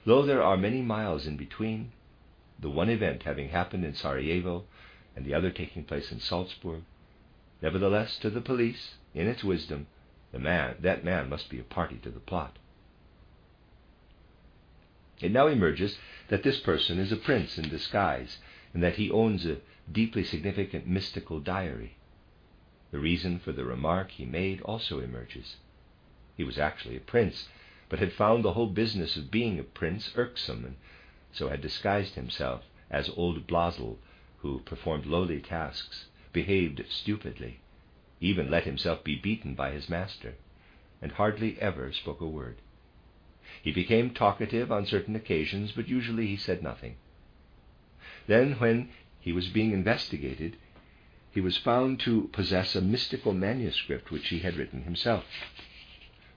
[0.06, 1.94] Though there are many miles in between,
[2.60, 4.66] the one event having happened in Sarajevo
[5.16, 6.84] and the other taking place in Salzburg,
[7.62, 9.88] nevertheless, to the police, in its wisdom,
[10.32, 12.58] the man, that man must be a party to the plot.
[15.20, 18.38] It now emerges that this person is a prince in disguise,
[18.74, 19.58] and that he owns a
[19.92, 21.96] deeply significant mystical diary.
[22.92, 25.56] The reason for the remark he made also emerges.
[26.36, 27.50] He was actually a prince,
[27.90, 30.76] but had found the whole business of being a prince irksome, and
[31.32, 33.98] so had disguised himself as old Blasel,
[34.40, 37.60] who performed lowly tasks, behaved stupidly,
[38.20, 40.36] even let himself be beaten by his master,
[41.02, 42.58] and hardly ever spoke a word.
[43.62, 46.98] He became talkative on certain occasions, but usually he said nothing.
[48.28, 50.58] Then, when he was being investigated,
[51.32, 55.26] he was found to possess a mystical manuscript which he had written himself.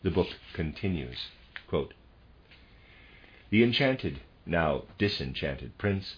[0.02, 1.28] The book continues
[1.66, 1.94] quote,
[3.50, 6.16] The enchanted, now disenchanted prince,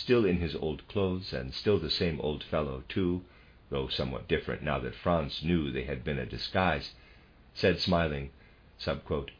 [0.00, 3.22] still in his old clothes, and still the same old fellow, too,
[3.68, 6.94] though somewhat different now that Franz knew they had been a disguise,
[7.52, 8.30] said, smiling,
[8.78, 9.30] subquote,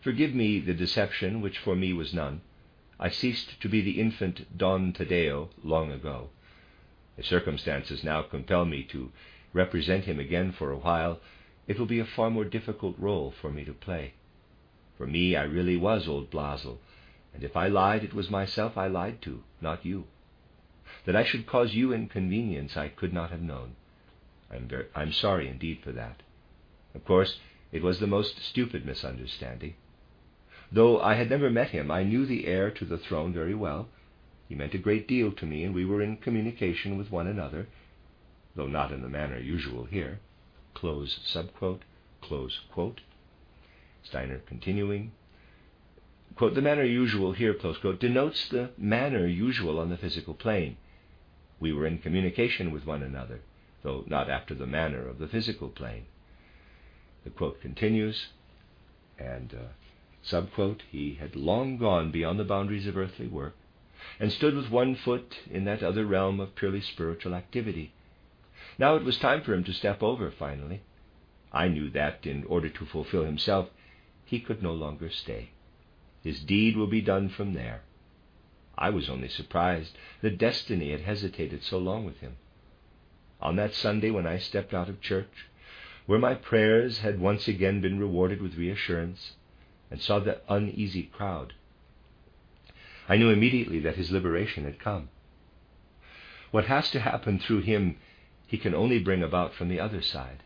[0.00, 2.40] Forgive me the deception which for me was none.
[2.98, 6.30] I ceased to be the infant Don Taddeo long ago.
[7.18, 9.12] If circumstances now compel me to
[9.52, 11.20] represent him again for a while,
[11.68, 14.14] it will be a far more difficult role for me to play.
[14.96, 16.78] For me, I really was old Blasel,
[17.36, 20.04] and if I lied, it was myself I lied to, not you.
[21.04, 23.76] That I should cause you inconvenience, I could not have known.
[24.50, 26.22] I'm, very, I'm sorry indeed for that.
[26.94, 27.38] Of course,
[27.72, 29.74] it was the most stupid misunderstanding.
[30.72, 33.88] Though I had never met him, I knew the heir to the throne very well.
[34.48, 37.68] He meant a great deal to me, and we were in communication with one another,
[38.54, 40.20] though not in the manner usual here.
[40.72, 41.82] Close subquote,
[42.22, 43.02] close quote.
[44.02, 45.12] Steiner continuing,
[46.36, 50.76] quote, the manner usual here, close quote, denotes the manner usual on the physical plane.
[51.58, 53.40] We were in communication with one another,
[53.82, 56.06] though not after the manner of the physical plane.
[57.24, 58.28] The quote continues,
[59.18, 59.68] and uh,
[60.28, 63.54] Subquote, he had long gone beyond the boundaries of earthly work,
[64.18, 67.92] and stood with one foot in that other realm of purely spiritual activity.
[68.76, 70.82] Now it was time for him to step over, finally.
[71.52, 73.70] I knew that, in order to fulfill himself,
[74.24, 75.50] he could no longer stay.
[76.26, 77.82] His deed will be done from there.
[78.76, 82.36] I was only surprised that destiny had hesitated so long with him.
[83.40, 85.46] On that Sunday when I stepped out of church,
[86.06, 89.34] where my prayers had once again been rewarded with reassurance,
[89.88, 91.52] and saw the uneasy crowd.
[93.08, 95.10] I knew immediately that his liberation had come.
[96.50, 97.98] What has to happen through him,
[98.48, 100.42] he can only bring about from the other side.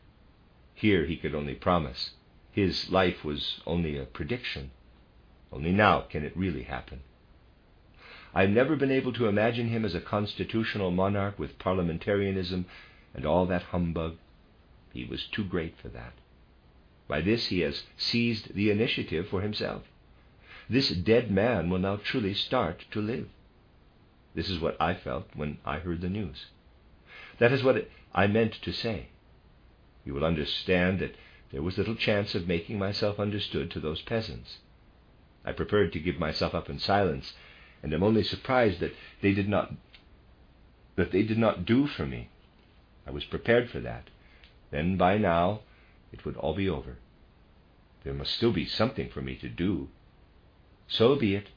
[0.75, 2.11] Here he could only promise.
[2.53, 4.73] His life was only a prediction.
[5.53, 7.01] Only now can it really happen.
[8.33, 12.65] I've never been able to imagine him as a constitutional monarch with parliamentarism
[13.15, 14.17] and all that humbug.
[14.93, 16.13] He was too great for that.
[17.09, 19.83] By this he has seized the initiative for himself.
[20.69, 23.29] This dead man will now truly start to live.
[24.35, 26.47] This is what I felt when I heard the news.
[27.39, 29.09] That is what I meant to say.
[30.05, 31.17] You will understand that
[31.51, 34.59] there was little chance of making myself understood to those peasants.
[35.45, 37.35] I preferred to give myself up in silence,
[37.83, 39.73] and am only surprised that they did not
[40.97, 42.29] that they did not do for me.
[43.07, 44.11] I was prepared for that.
[44.71, 45.61] Then by now
[46.13, 46.99] it would all be over.
[48.05, 49.89] There must still be something for me to do.
[50.89, 51.49] So be it.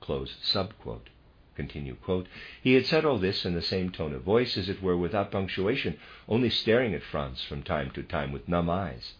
[0.00, 1.08] Close subquote.
[1.54, 2.26] Continue quote.
[2.62, 5.30] He had said all this in the same tone of voice, as it were without
[5.30, 9.14] punctuation, only staring at Franz from time to time with numb eyes.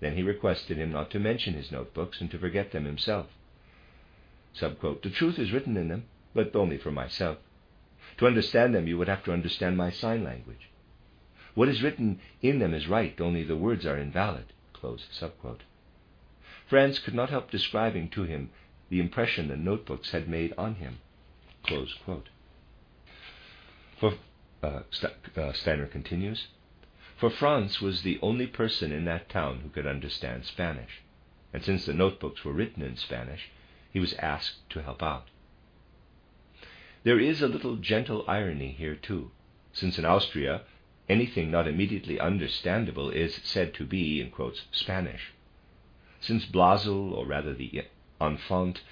[0.00, 3.26] Then he requested him not to mention his notebooks and to forget them himself.
[4.54, 5.02] Subquote.
[5.02, 7.38] The truth is written in them, but only for myself.
[8.18, 10.70] To understand them, you would have to understand my sign language.
[11.54, 14.52] What is written in them is right, only the words are invalid.
[16.68, 18.50] Franz could not help describing to him
[18.90, 20.98] the impression the notebooks had made on him.
[23.98, 24.14] For,
[24.62, 24.82] uh,
[25.36, 26.46] uh, Steiner continues,
[27.18, 31.02] for Franz was the only person in that town who could understand Spanish,
[31.52, 33.50] and since the notebooks were written in Spanish,
[33.92, 35.26] he was asked to help out.
[37.02, 39.32] There is a little gentle irony here, too,
[39.72, 40.62] since in Austria
[41.08, 45.32] anything not immediately understandable is said to be, in quotes, Spanish.
[46.20, 47.82] Since Blasel, or rather the
[48.20, 48.82] Enfant,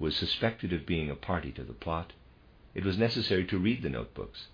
[0.00, 2.14] was suspected of being a party to the plot,
[2.74, 4.48] it was necessary to read the notebooks,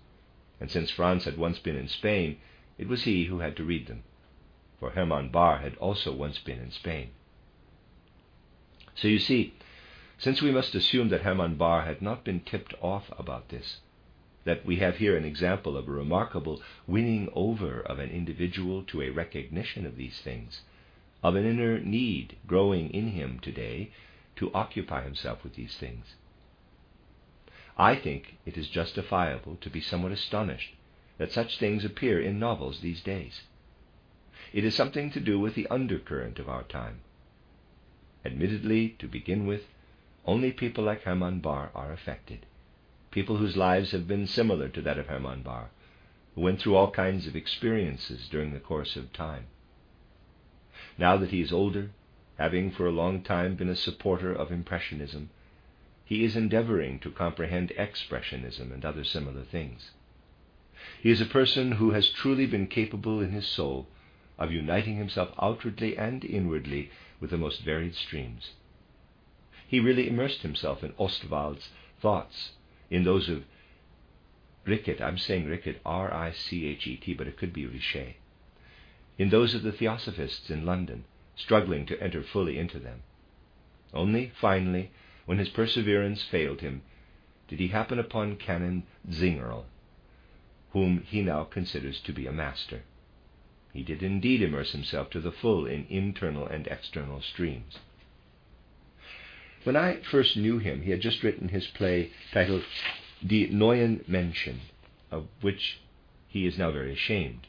[0.59, 2.37] and since Franz had once been in Spain,
[2.77, 4.03] it was he who had to read them,
[4.79, 7.11] for Hermann Bahr had also once been in Spain.
[8.95, 9.53] So you see,
[10.17, 13.79] since we must assume that Hermann Bahr had not been tipped off about this,
[14.43, 19.01] that we have here an example of a remarkable winning over of an individual to
[19.01, 20.61] a recognition of these things,
[21.21, 23.91] of an inner need growing in him today
[24.35, 26.15] to occupy himself with these things.
[27.77, 30.75] I think it is justifiable to be somewhat astonished
[31.23, 33.43] that such things appear in novels these days.
[34.51, 36.99] It is something to do with the undercurrent of our time.
[38.25, 39.61] Admittedly, to begin with,
[40.25, 42.45] only people like Hermann Bahr are affected,
[43.09, 45.69] people whose lives have been similar to that of Hermann Bahr,
[46.35, 49.45] who went through all kinds of experiences during the course of time.
[50.97, 51.91] Now that he is older,
[52.37, 55.29] having for a long time been a supporter of Impressionism,
[56.03, 59.91] he is endeavoring to comprehend Expressionism and other similar things.
[61.01, 63.87] He is a person who has truly been capable in his soul
[64.37, 66.89] of uniting himself outwardly and inwardly
[67.21, 68.51] with the most varied streams.
[69.65, 71.69] He really immersed himself in Ostwald's
[72.01, 72.51] thoughts,
[72.89, 73.45] in those of
[74.65, 78.15] Rickett, I'm saying Rickett, R I C H E T, but it could be Richer,
[79.17, 81.05] in those of the Theosophists in London,
[81.37, 83.03] struggling to enter fully into them.
[83.93, 84.91] Only, finally,
[85.25, 86.81] when his perseverance failed him,
[87.47, 89.65] did he happen upon Canon Zingerl,
[90.73, 92.81] whom he now considers to be a master.
[93.73, 97.79] He did indeed immerse himself to the full in internal and external streams.
[99.63, 102.63] When I first knew him, he had just written his play titled
[103.25, 104.59] Die Neuen Menschen,
[105.09, 105.79] of which
[106.27, 107.47] he is now very ashamed.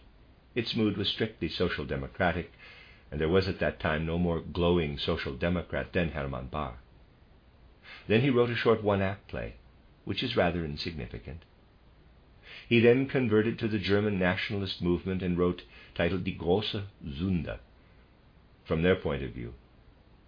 [0.55, 2.53] Its mood was strictly social democratic,
[3.11, 6.79] and there was at that time no more glowing social democrat than Hermann Bahr.
[8.07, 9.55] Then he wrote a short one act play,
[10.05, 11.43] which is rather insignificant.
[12.69, 15.63] He then converted to the German nationalist movement and wrote
[15.95, 17.59] titled Die große Sünde.
[18.65, 19.55] From their point of view,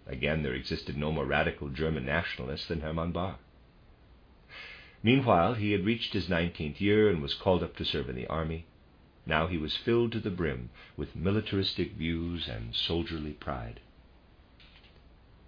[0.06, 3.38] again, there existed no more radical German nationalist than Hermann Bahr.
[5.02, 8.26] Meanwhile, he had reached his nineteenth year and was called up to serve in the
[8.26, 8.66] army.
[9.24, 13.80] Now he was filled to the brim with militaristic views and soldierly pride.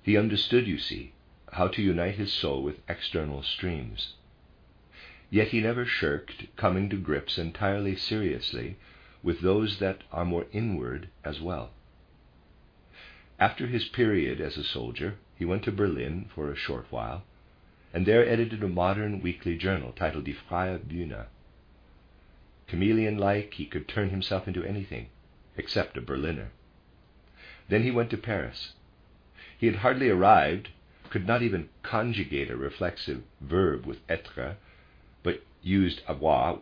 [0.02, 1.12] He understood, you see,
[1.52, 4.14] how to unite his soul with external streams.
[5.30, 8.76] Yet he never shirked coming to grips entirely seriously
[9.22, 11.70] with those that are more inward as well.
[13.38, 17.24] After his period as a soldier, he went to Berlin for a short while,
[17.92, 21.26] and there edited a modern weekly journal titled Die Freie Bühne.
[22.66, 25.10] Chameleon like, he could turn himself into anything,
[25.58, 26.52] except a Berliner.
[27.68, 28.72] Then he went to Paris.
[29.58, 30.70] He had hardly arrived,
[31.10, 34.56] could not even conjugate a reflexive verb with être,
[35.62, 36.60] used avoir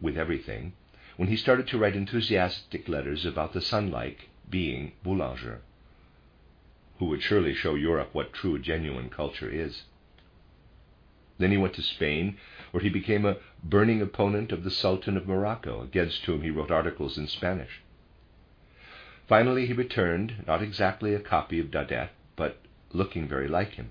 [0.00, 0.72] with everything,
[1.16, 5.60] when he started to write enthusiastic letters about the sun-like being Boulanger,
[6.98, 9.82] who would surely show Europe what true, genuine culture is.
[11.38, 12.36] Then he went to Spain,
[12.70, 16.70] where he became a burning opponent of the Sultan of Morocco, against whom he wrote
[16.70, 17.82] articles in Spanish.
[19.26, 22.58] Finally, he returned, not exactly a copy of Daudet, but
[22.92, 23.90] looking very like him.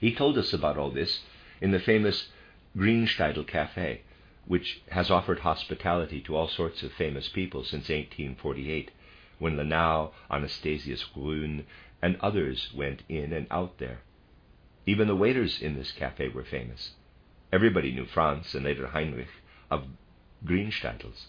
[0.00, 1.20] He told us about all this
[1.60, 2.28] in the famous
[2.76, 4.02] Grünsteidl Cafe,
[4.44, 8.90] which has offered hospitality to all sorts of famous people since 1848,
[9.38, 11.64] when Lenau, Anastasius Grün,
[12.02, 14.00] and others went in and out there.
[14.84, 16.92] Even the waiters in this cafe were famous.
[17.50, 19.28] Everybody knew Franz and later Heinrich
[19.70, 19.86] of
[20.44, 21.28] Grünsteidl's.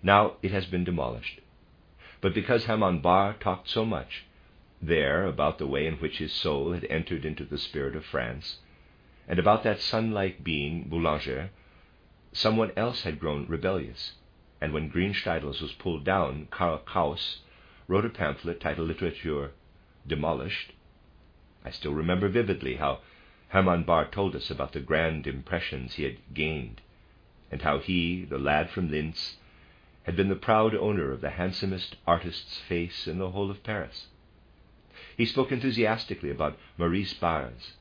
[0.00, 1.40] Now it has been demolished.
[2.20, 4.26] But because Hermann Bahr talked so much
[4.80, 8.58] there about the way in which his soul had entered into the spirit of France,
[9.30, 11.50] and about that sun-like being, Boulanger,
[12.32, 14.14] someone else had grown rebellious,
[14.60, 17.38] and when Grünsteidl's was pulled down, Karl Kraus
[17.86, 19.52] wrote a pamphlet titled Literature
[20.04, 20.72] Demolished.
[21.64, 23.02] I still remember vividly how
[23.50, 26.80] Hermann Bahr told us about the grand impressions he had gained,
[27.52, 29.36] and how he, the lad from Linz,
[30.02, 34.08] had been the proud owner of the handsomest artist's face in the whole of Paris.
[35.16, 37.74] He spoke enthusiastically about Maurice Barres,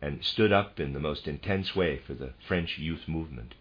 [0.00, 3.54] and stood up in the most intense way for the French youth movement.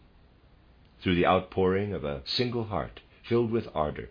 [1.02, 4.10] Through the outpouring of a single heart filled with ardor,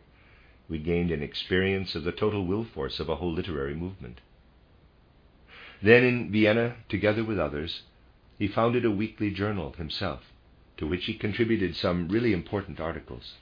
[0.69, 4.21] we gained an experience of the total will force of a whole literary movement.
[5.83, 7.83] Then in Vienna, together with others,
[8.39, 10.33] he founded a weekly journal himself,
[10.79, 13.35] to which he contributed some really important articles.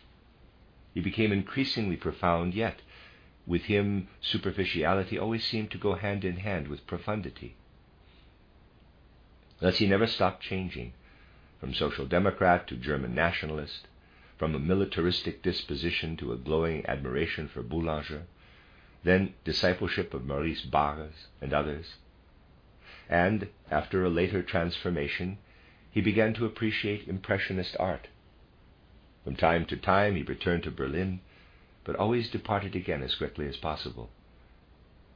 [0.92, 2.82] He became increasingly profound, yet
[3.46, 7.54] with him superficiality always seemed to go hand in hand with profundity.
[9.62, 10.92] Thus he never stopped changing,
[11.60, 13.86] from social democrat to German nationalist,
[14.36, 18.24] from a militaristic disposition to a glowing admiration for Boulanger,
[19.04, 21.94] then discipleship of Maurice Barres and others.
[23.08, 25.38] And, after a later transformation,
[25.92, 28.08] he began to appreciate Impressionist art.
[29.22, 31.20] From time to time he returned to Berlin,
[31.84, 34.10] but always departed again as quickly as possible.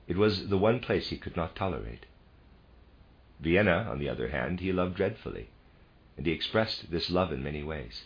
[0.07, 2.07] It was the one place he could not tolerate.
[3.41, 5.49] Vienna, on the other hand, he loved dreadfully,
[6.17, 8.05] and he expressed this love in many ways.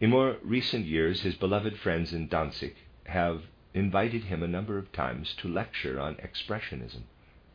[0.00, 4.92] In more recent years, his beloved friends in Danzig have invited him a number of
[4.92, 7.02] times to lecture on Expressionism,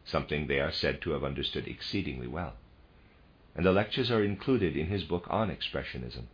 [0.05, 2.55] something they are said to have understood exceedingly well.
[3.55, 6.27] And the lectures are included in his book on Expressionism.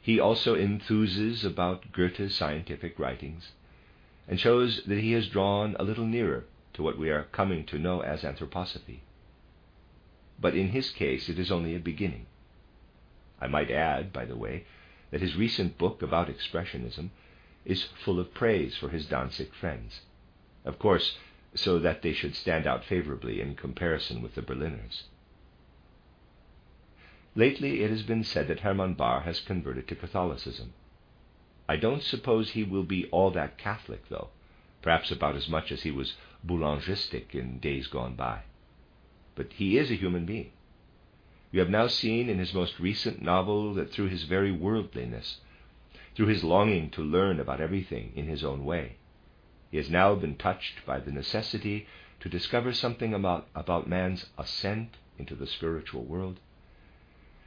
[0.00, 3.52] He also enthuses about Goethe's scientific writings,
[4.28, 6.44] and shows that he has drawn a little nearer
[6.74, 9.00] to what we are coming to know as anthroposophy.
[10.40, 12.26] But in his case, it is only a beginning.
[13.40, 14.64] I might add, by the way,
[15.10, 17.10] that his recent book about Expressionism
[17.64, 20.00] is full of praise for his Danzig friends.
[20.64, 21.18] Of course,
[21.54, 25.04] so that they should stand out favorably in comparison with the Berliners.
[27.34, 30.72] Lately it has been said that Hermann Bahr has converted to Catholicism.
[31.68, 34.28] I don't suppose he will be all that Catholic, though,
[34.82, 36.14] perhaps about as much as he was
[36.46, 38.42] Boulangistic in days gone by.
[39.34, 40.52] But he is a human being.
[41.50, 45.40] You have now seen in his most recent novel that through his very worldliness,
[46.14, 48.96] through his longing to learn about everything in his own way,
[49.70, 51.86] he has now been touched by the necessity
[52.20, 56.40] to discover something about, about man's ascent into the spiritual world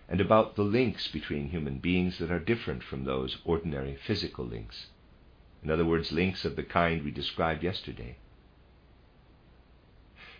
[0.10, 4.88] and about the links between human beings that are different from those ordinary physical links.
[5.64, 8.18] In other words, links of the kind we described yesterday.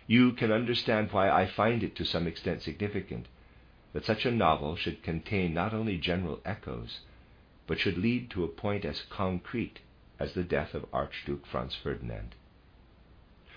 [0.06, 3.26] You can understand why I find it to some extent significant
[3.92, 7.00] that such a novel should contain not only general echoes,
[7.66, 9.80] but should lead to a point as concrete
[10.18, 12.34] as the death of Archduke Franz Ferdinand.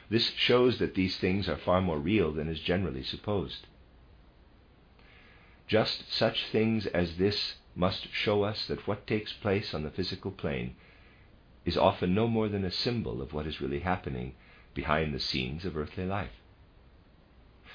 [0.10, 3.66] This shows that these things are far more real than is generally supposed.
[5.68, 10.32] Just such things as this must show us that what takes place on the physical
[10.32, 10.76] plane
[11.66, 14.36] is often no more than a symbol of what is really happening
[14.76, 16.30] behind the scenes of earthly life.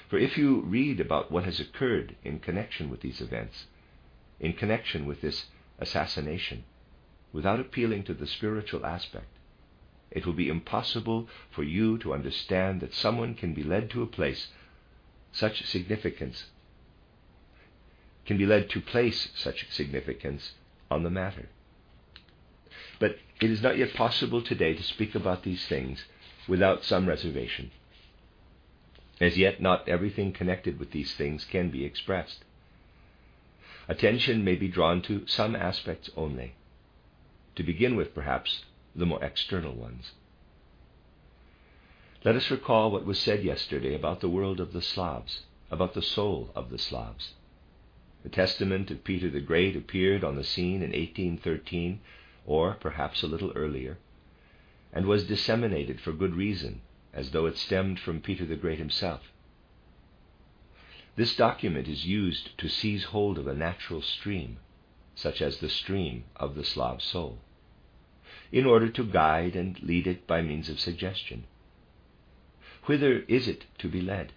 [0.09, 3.65] For if you read about what has occurred in connection with these events,
[4.39, 5.47] in connection with this
[5.79, 6.63] assassination,
[7.33, 9.27] without appealing to the spiritual aspect,
[10.09, 14.07] it will be impossible for you to understand that someone can be led to a
[14.07, 14.47] place
[15.33, 16.45] such significance
[18.25, 20.53] can be led to place such significance
[20.89, 21.49] on the matter.
[22.99, 26.05] But it is not yet possible today to speak about these things
[26.47, 27.71] without some reservation.
[29.19, 32.43] As yet, not everything connected with these things can be expressed.
[33.87, 36.55] Attention may be drawn to some aspects only.
[37.55, 38.65] To begin with, perhaps,
[38.95, 40.11] the more external ones.
[42.23, 46.01] Let us recall what was said yesterday about the world of the Slavs, about the
[46.01, 47.33] soul of the Slavs.
[48.23, 51.99] The Testament of Peter the Great appeared on the scene in 1813,
[52.45, 53.97] or perhaps a little earlier,
[54.93, 56.81] and was disseminated for good reason,
[57.13, 59.31] as though it stemmed from Peter the Great himself.
[61.15, 64.57] This document is used to seize hold of a natural stream,
[65.15, 67.39] such as the stream of the Slav soul,
[68.51, 71.45] in order to guide and lead it by means of suggestion.
[72.85, 74.33] Whither is it to be led?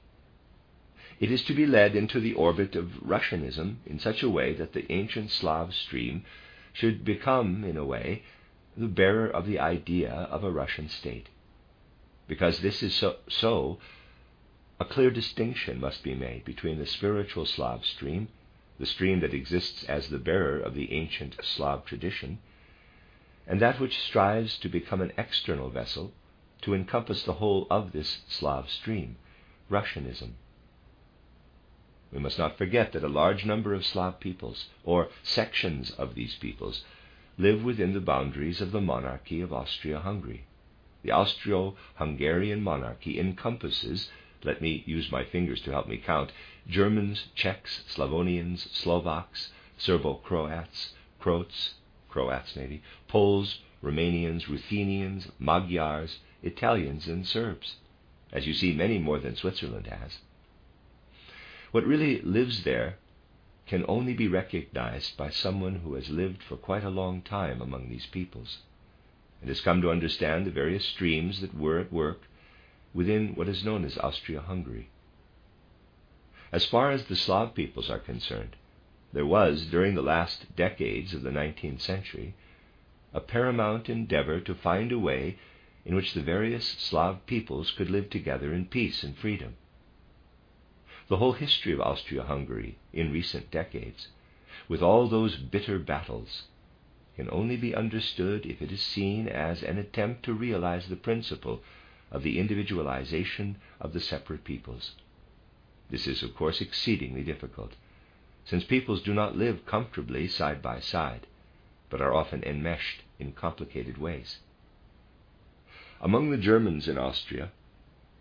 [1.21, 4.73] It is to be led into the orbit of Russianism in such a way that
[4.73, 6.25] the ancient Slav stream
[6.73, 8.25] should become, in a way,
[8.77, 11.29] the bearer of the idea of a Russian state.
[12.27, 13.79] Because this is so, so,
[14.81, 18.29] a clear distinction must be made between the spiritual Slav stream,
[18.79, 22.39] the stream that exists as the bearer of the ancient Slav tradition,
[23.47, 26.13] and that which strives to become an external vessel
[26.63, 29.17] to encompass the whole of this Slav stream
[29.71, 30.33] Russianism.
[32.11, 36.35] We must not forget that a large number of Slav peoples, or sections of these
[36.37, 36.85] peoples,
[37.37, 40.45] live within the boundaries of the monarchy of Austria Hungary.
[41.03, 44.09] The Austro Hungarian monarchy encompasses,
[44.43, 46.33] let me use my fingers to help me count,
[46.69, 51.75] Germans, Czechs, Slavonians, Slovaks, Serbo Croats, Croats,
[52.09, 57.77] Croats maybe, Poles, Romanians, Ruthenians, Magyars, Italians, and Serbs.
[58.33, 60.19] As you see, many more than Switzerland has.
[61.71, 62.99] What really lives there
[63.67, 67.89] can only be recognized by someone who has lived for quite a long time among
[67.89, 68.59] these peoples
[69.41, 72.23] and has come to understand the various streams that were at work
[72.93, 74.89] within what is known as Austria Hungary.
[76.53, 78.57] As far as the Slav peoples are concerned,
[79.13, 82.35] there was, during the last decades of the 19th century,
[83.13, 85.37] a paramount endeavor to find a way
[85.85, 89.57] in which the various Slav peoples could live together in peace and freedom.
[91.09, 94.09] The whole history of Austria Hungary in recent decades,
[94.69, 96.45] with all those bitter battles,
[97.17, 101.63] can only be understood if it is seen as an attempt to realize the principle
[102.11, 104.93] of the individualization of the separate peoples.
[105.91, 107.75] This is, of course, exceedingly difficult,
[108.45, 111.27] since peoples do not live comfortably side by side,
[111.91, 114.39] but are often enmeshed in complicated ways.
[116.01, 117.51] Among the Germans in Austria,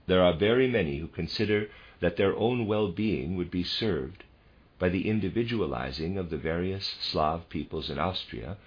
[0.06, 1.70] there are very many who consider
[2.04, 4.26] that their own well being would be served
[4.78, 8.58] by the individualizing of the various Slav peoples in Austria,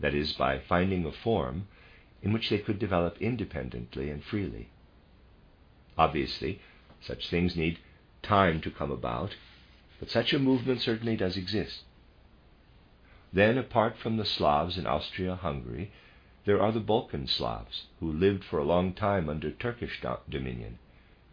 [0.00, 1.68] that is, by finding a form
[2.22, 4.70] in which they could develop independently and freely.
[5.98, 6.58] Obviously,
[7.02, 7.78] such things need
[8.22, 9.36] time to come about,
[9.98, 11.82] but such a movement certainly does exist.
[13.30, 15.92] Then, apart from the Slavs in Austria Hungary,
[16.46, 20.00] there are the Balkan Slavs, who lived for a long time under Turkish
[20.30, 20.78] dominion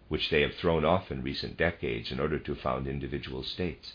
[0.07, 3.93] which they have thrown off in recent decades in order to found individual states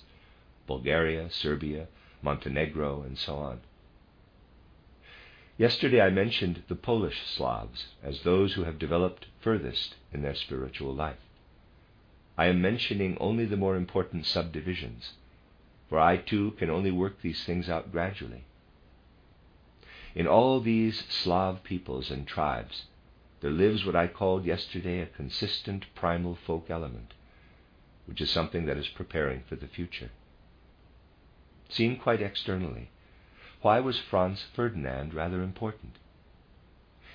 [0.67, 1.89] Bulgaria, Serbia,
[2.23, 3.61] Montenegro, and so on.
[5.59, 10.95] Yesterday I mentioned the Polish Slavs as those who have developed furthest in their spiritual
[10.95, 11.19] life.
[12.39, 15.13] I am mentioning only the more important subdivisions,
[15.89, 18.45] for I too can only work these things out gradually.
[20.15, 22.85] In all these Slav peoples and tribes,
[23.43, 27.13] there lives what I called yesterday a consistent primal folk element,
[28.07, 30.11] which is something that is preparing for the future.
[31.69, 32.91] Seen quite externally,
[33.61, 35.97] why was Franz Ferdinand rather important?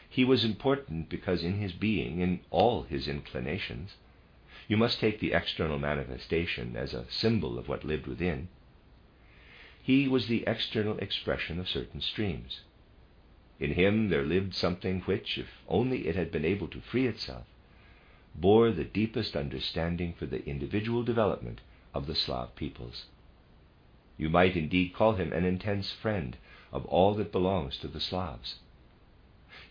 [0.09, 3.95] He was important because in his being, in all his inclinations,
[4.67, 8.49] you must take the external manifestation as a symbol of what lived within.
[9.81, 12.61] He was the external expression of certain streams.
[13.59, 17.47] In him there lived something which, if only it had been able to free itself,
[18.35, 23.05] bore the deepest understanding for the individual development of the Slav peoples.
[24.15, 26.37] You might indeed call him an intense friend
[26.71, 28.59] of all that belongs to the Slavs.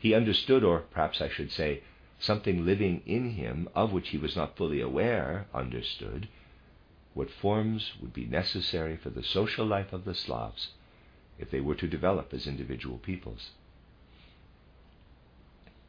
[0.00, 1.82] He understood, or perhaps I should say,
[2.18, 6.26] something living in him of which he was not fully aware understood,
[7.14, 10.70] what forms would be necessary for the social life of the Slavs
[11.38, 13.52] if they were to develop as individual peoples.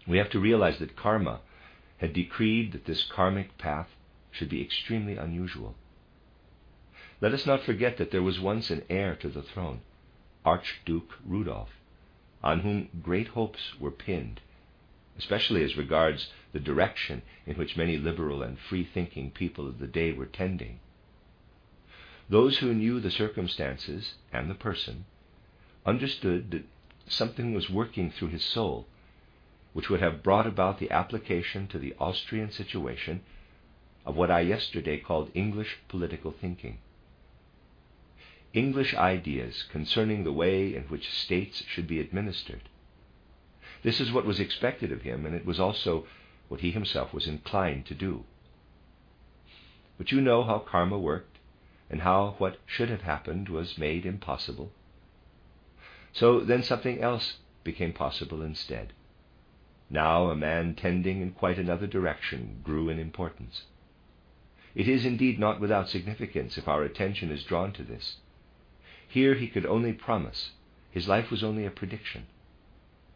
[0.08, 1.42] We have to realize that karma
[1.98, 3.90] had decreed that this karmic path
[4.32, 5.76] should be extremely unusual.
[7.20, 9.82] Let us not forget that there was once an heir to the throne,
[10.46, 11.72] Archduke Rudolf,
[12.42, 14.40] on whom great hopes were pinned,
[15.18, 19.88] especially as regards the direction in which many liberal and free thinking people of the
[19.88, 20.80] day were tending.
[22.30, 25.06] Those who knew the circumstances and the person
[25.86, 26.66] understood that
[27.08, 28.88] something was working through his soul
[29.74, 33.22] which would have brought about the application to the Austrian situation
[34.06, 36.80] of what I yesterday called English political thinking.
[38.54, 42.70] English ideas concerning the way in which states should be administered.
[43.84, 46.08] This is what was expected of him, and it was also
[46.48, 48.24] what he himself was inclined to do.
[49.98, 51.38] But you know how karma worked,
[51.90, 54.72] and how what should have happened was made impossible.
[56.14, 58.94] So then something else became possible instead.
[59.90, 63.64] Now a man tending in quite another direction grew in importance.
[64.76, 68.18] It is indeed not without significance if our attention is drawn to this.
[69.08, 70.52] Here he could only promise.
[70.92, 72.28] His life was only a prediction.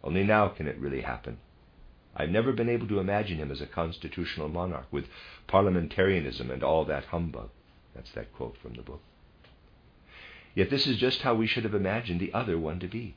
[0.04, 1.38] Only now can it really happen.
[2.16, 5.08] I've never been able to imagine him as a constitutional monarch with
[5.48, 7.50] parliamentarianism and all that humbug.
[7.94, 9.02] That's that quote from the book.
[10.56, 13.16] Yet this is just how we should have imagined the other one to be.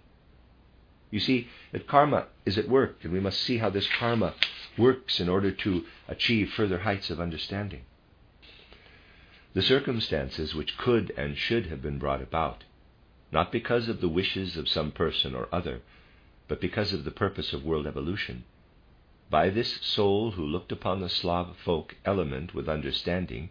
[1.15, 4.35] You see that karma is at work, and we must see how this karma
[4.77, 7.83] works in order to achieve further heights of understanding.
[9.53, 12.65] The circumstances which could and should have been brought about,
[13.31, 15.83] not because of the wishes of some person or other,
[16.49, 18.43] but because of the purpose of world evolution,
[19.31, 23.51] by this soul who looked upon the Slav folk element with understanding,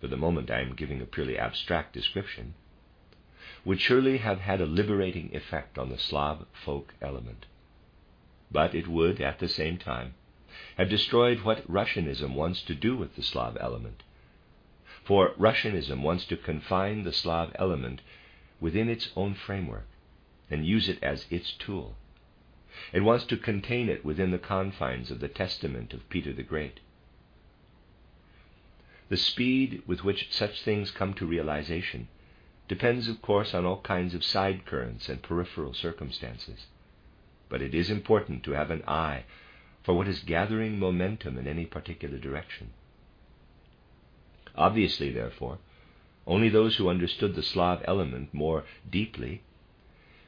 [0.00, 2.54] for the moment I am giving a purely abstract description,
[3.66, 7.46] would surely have had a liberating effect on the Slav folk element.
[8.48, 10.14] But it would, at the same time,
[10.78, 14.04] have destroyed what Russianism wants to do with the Slav element.
[15.02, 18.02] For Russianism wants to confine the Slav element
[18.60, 19.88] within its own framework
[20.48, 21.96] and use it as its tool.
[22.92, 26.78] It wants to contain it within the confines of the testament of Peter the Great.
[29.08, 32.06] The speed with which such things come to realization
[32.68, 36.66] depends, of course, on all kinds of side currents and peripheral circumstances.
[37.48, 39.24] But it is important to have an eye
[39.82, 42.70] for what is gathering momentum in any particular direction.
[44.56, 45.58] Obviously, therefore,
[46.26, 49.42] only those who understood the Slav element more deeply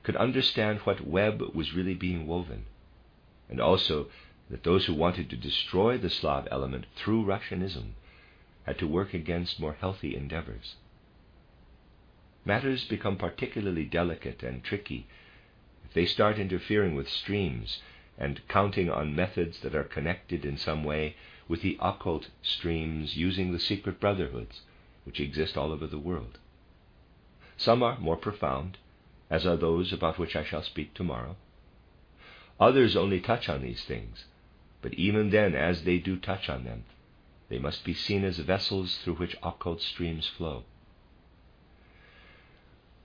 [0.05, 2.67] could understand what web was really being woven,
[3.49, 4.07] and also
[4.49, 7.95] that those who wanted to destroy the Slav element through Russianism
[8.65, 10.77] had to work against more healthy endeavors.
[12.49, 15.07] Matters become particularly delicate and tricky
[15.85, 17.83] if they start interfering with streams
[18.17, 21.15] and counting on methods that are connected in some way
[21.47, 24.63] with the occult streams using the secret brotherhoods
[25.05, 26.39] which exist all over the world.
[27.59, 28.79] Some are more profound,
[29.29, 31.37] as are those about which I shall speak tomorrow.
[32.59, 34.25] Others only touch on these things,
[34.81, 36.85] but even then, as they do touch on them,
[37.51, 40.65] they must be seen as vessels through which occult streams flow.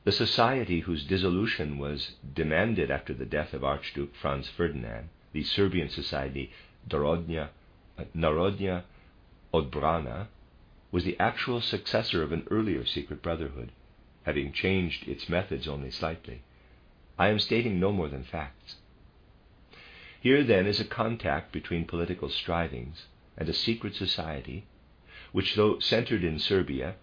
[0.06, 5.88] The society whose dissolution was demanded after the death of Archduke Franz Ferdinand, the Serbian
[5.88, 6.51] society
[6.89, 7.51] Narodnya,
[8.14, 8.84] Narodnya
[9.54, 10.28] Odbrana,
[10.91, 13.72] was the actual successor of an earlier secret brotherhood
[14.24, 16.41] having changed its methods only slightly.
[17.18, 18.76] I am stating no more than facts.
[20.20, 24.66] Here, then, is a contact between political strivings and a secret society,
[25.32, 26.95] which, though centered in Serbia,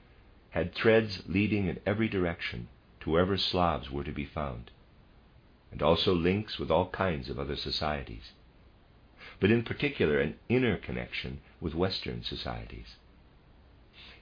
[0.50, 2.68] had threads leading in every direction
[3.00, 4.70] to wherever Slavs were to be found,
[5.72, 8.32] and also links with all kinds of other societies,
[9.38, 12.96] but in particular an inner connection with Western societies.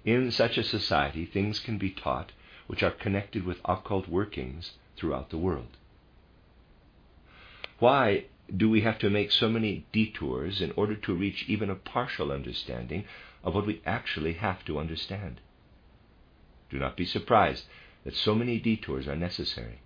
[0.05, 2.33] In such a society, things can be taught
[2.67, 5.77] which are connected with occult workings throughout the world.
[7.79, 8.25] Why
[8.55, 12.33] do we have to make so many detours in order to reach even a partial
[12.33, 13.05] understanding
[13.43, 15.41] of what we actually have to understand?
[16.71, 17.65] Do not be surprised
[18.09, 19.81] that so many detours are necessary,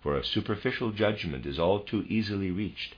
[0.00, 2.94] for a superficial judgment is all too easily reached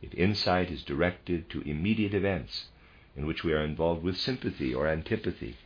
[0.00, 2.68] if insight is directed to immediate events
[3.16, 5.56] in which we are involved with sympathy or antipathy,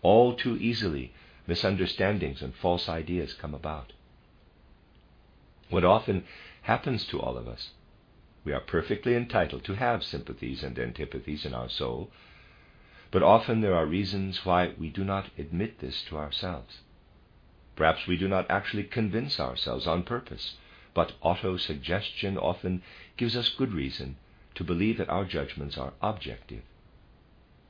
[0.00, 1.12] all too easily
[1.46, 3.92] misunderstandings and false ideas come about.
[5.68, 6.24] What often
[6.62, 7.72] happens to all of us,
[8.42, 12.10] we are perfectly entitled to have sympathies and antipathies in our soul,
[13.10, 16.78] but often there are reasons why we do not admit this to ourselves.
[17.76, 20.56] Perhaps we do not actually convince ourselves on purpose,
[20.94, 22.82] but auto-suggestion often
[23.16, 24.16] gives us good reason
[24.54, 26.62] to believe that our judgments are objective.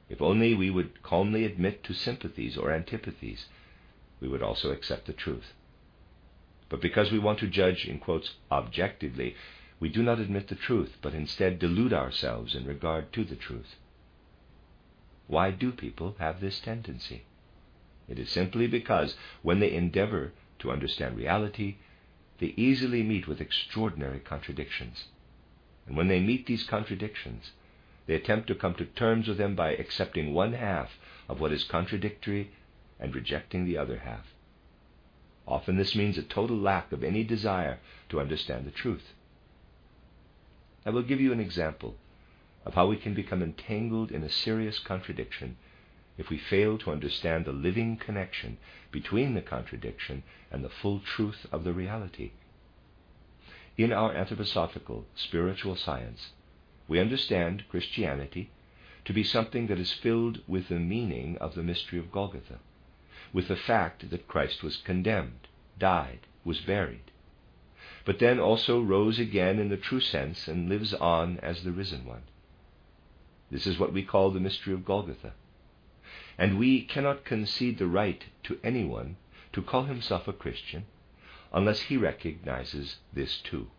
[0.08, 3.46] If only we would calmly admit to sympathies or antipathies,
[4.20, 5.54] we would also accept the truth.
[6.68, 9.36] But because we want to judge, in quotes, objectively,
[9.78, 13.76] we do not admit the truth, but instead delude ourselves in regard to the truth.
[15.26, 17.24] Why do people have this tendency?
[18.08, 21.76] It is simply because when they endeavor to understand reality,
[22.38, 25.06] they easily meet with extraordinary contradictions.
[25.86, 27.52] And when they meet these contradictions,
[28.06, 30.98] they attempt to come to terms with them by accepting one half
[31.28, 32.50] of what is contradictory
[32.98, 34.26] and rejecting the other half.
[35.46, 37.78] Often this means a total lack of any desire
[38.08, 39.14] to understand the truth.
[40.84, 41.96] I will give you an example
[42.64, 45.56] of how we can become entangled in a serious contradiction
[46.18, 48.58] if we fail to understand the living connection
[48.90, 52.32] between the contradiction and the full truth of the reality.
[53.76, 56.32] In our anthroposophical spiritual science,
[56.86, 58.50] we understand Christianity
[59.04, 62.58] to be something that is filled with the meaning of the mystery of Golgotha
[63.32, 65.48] with the fact that Christ was condemned,
[65.78, 67.10] died, was buried,
[68.04, 72.04] but then also rose again in the true sense and lives on as the risen
[72.04, 72.22] one.
[73.50, 75.32] This is what we call the mystery of Golgotha.
[76.38, 79.16] And we cannot concede the right to anyone
[79.52, 80.86] to call himself a Christian
[81.52, 83.70] unless he recognizes this too.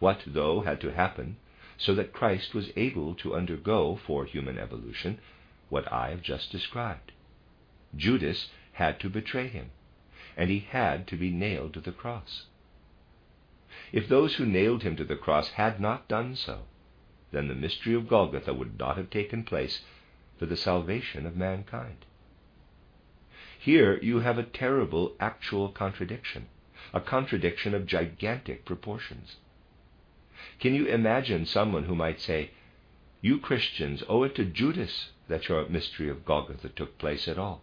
[0.00, 1.36] What, though, had to happen
[1.78, 5.20] so that Christ was able to undergo for human evolution
[5.68, 7.12] what I have just described.
[7.96, 9.70] Judas had to betray him,
[10.36, 12.46] and he had to be nailed to the cross.
[13.92, 16.62] If those who nailed him to the cross had not done so,
[17.30, 19.82] then the mystery of Golgotha would not have taken place
[20.44, 22.04] for the salvation of mankind.
[23.58, 26.48] Here you have a terrible actual contradiction,
[26.92, 29.36] a contradiction of gigantic proportions.
[30.60, 32.50] Can you imagine someone who might say,
[33.22, 37.62] You Christians owe it to Judas that your mystery of Golgotha took place at all?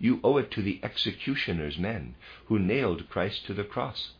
[0.00, 4.14] You owe it to the executioner's men who nailed Christ to the cross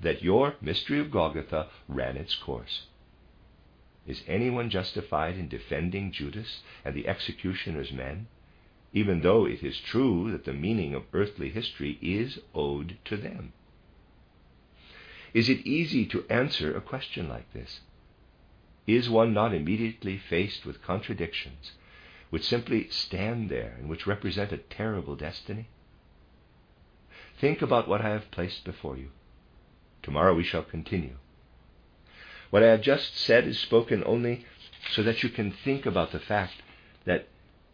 [0.00, 2.82] that your mystery of Golgotha ran its course.
[4.06, 8.26] Is anyone justified in defending Judas and the executioner's men,
[8.92, 13.52] even though it is true that the meaning of earthly history is owed to them?
[15.32, 17.80] Is it easy to answer a question like this?
[18.86, 21.72] Is one not immediately faced with contradictions
[22.30, 25.68] which simply stand there and which represent a terrible destiny?
[27.38, 29.10] Think about what I have placed before you.
[30.02, 31.16] Tomorrow we shall continue.
[32.52, 34.44] What I have just said is spoken only
[34.90, 36.60] so that you can think about the fact
[37.06, 37.28] that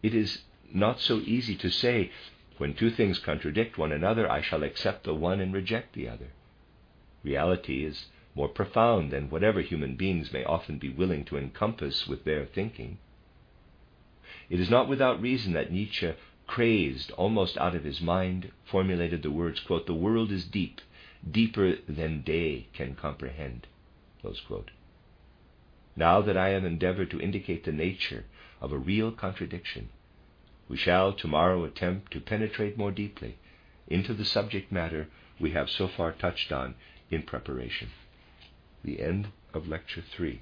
[0.05, 2.13] it is not so easy to say,
[2.59, 6.29] when two things contradict one another, I shall accept the one and reject the other.
[7.25, 8.07] Reality is
[8.37, 12.99] more profound than whatever human beings may often be willing to encompass with their thinking.
[14.49, 16.13] It is not without reason that Nietzsche,
[16.47, 20.81] crazed almost out of his mind, formulated the words, quote, The world is deep,
[21.29, 23.67] deeper than day can comprehend.
[25.97, 28.25] Now that I have endeavored to indicate the nature
[28.61, 29.91] of a real contradiction,
[30.69, 33.39] we shall tomorrow attempt to penetrate more deeply
[33.87, 35.09] into the subject matter
[35.41, 36.75] we have so far touched on
[37.11, 37.91] in preparation.
[38.83, 40.41] The end of Lecture 3.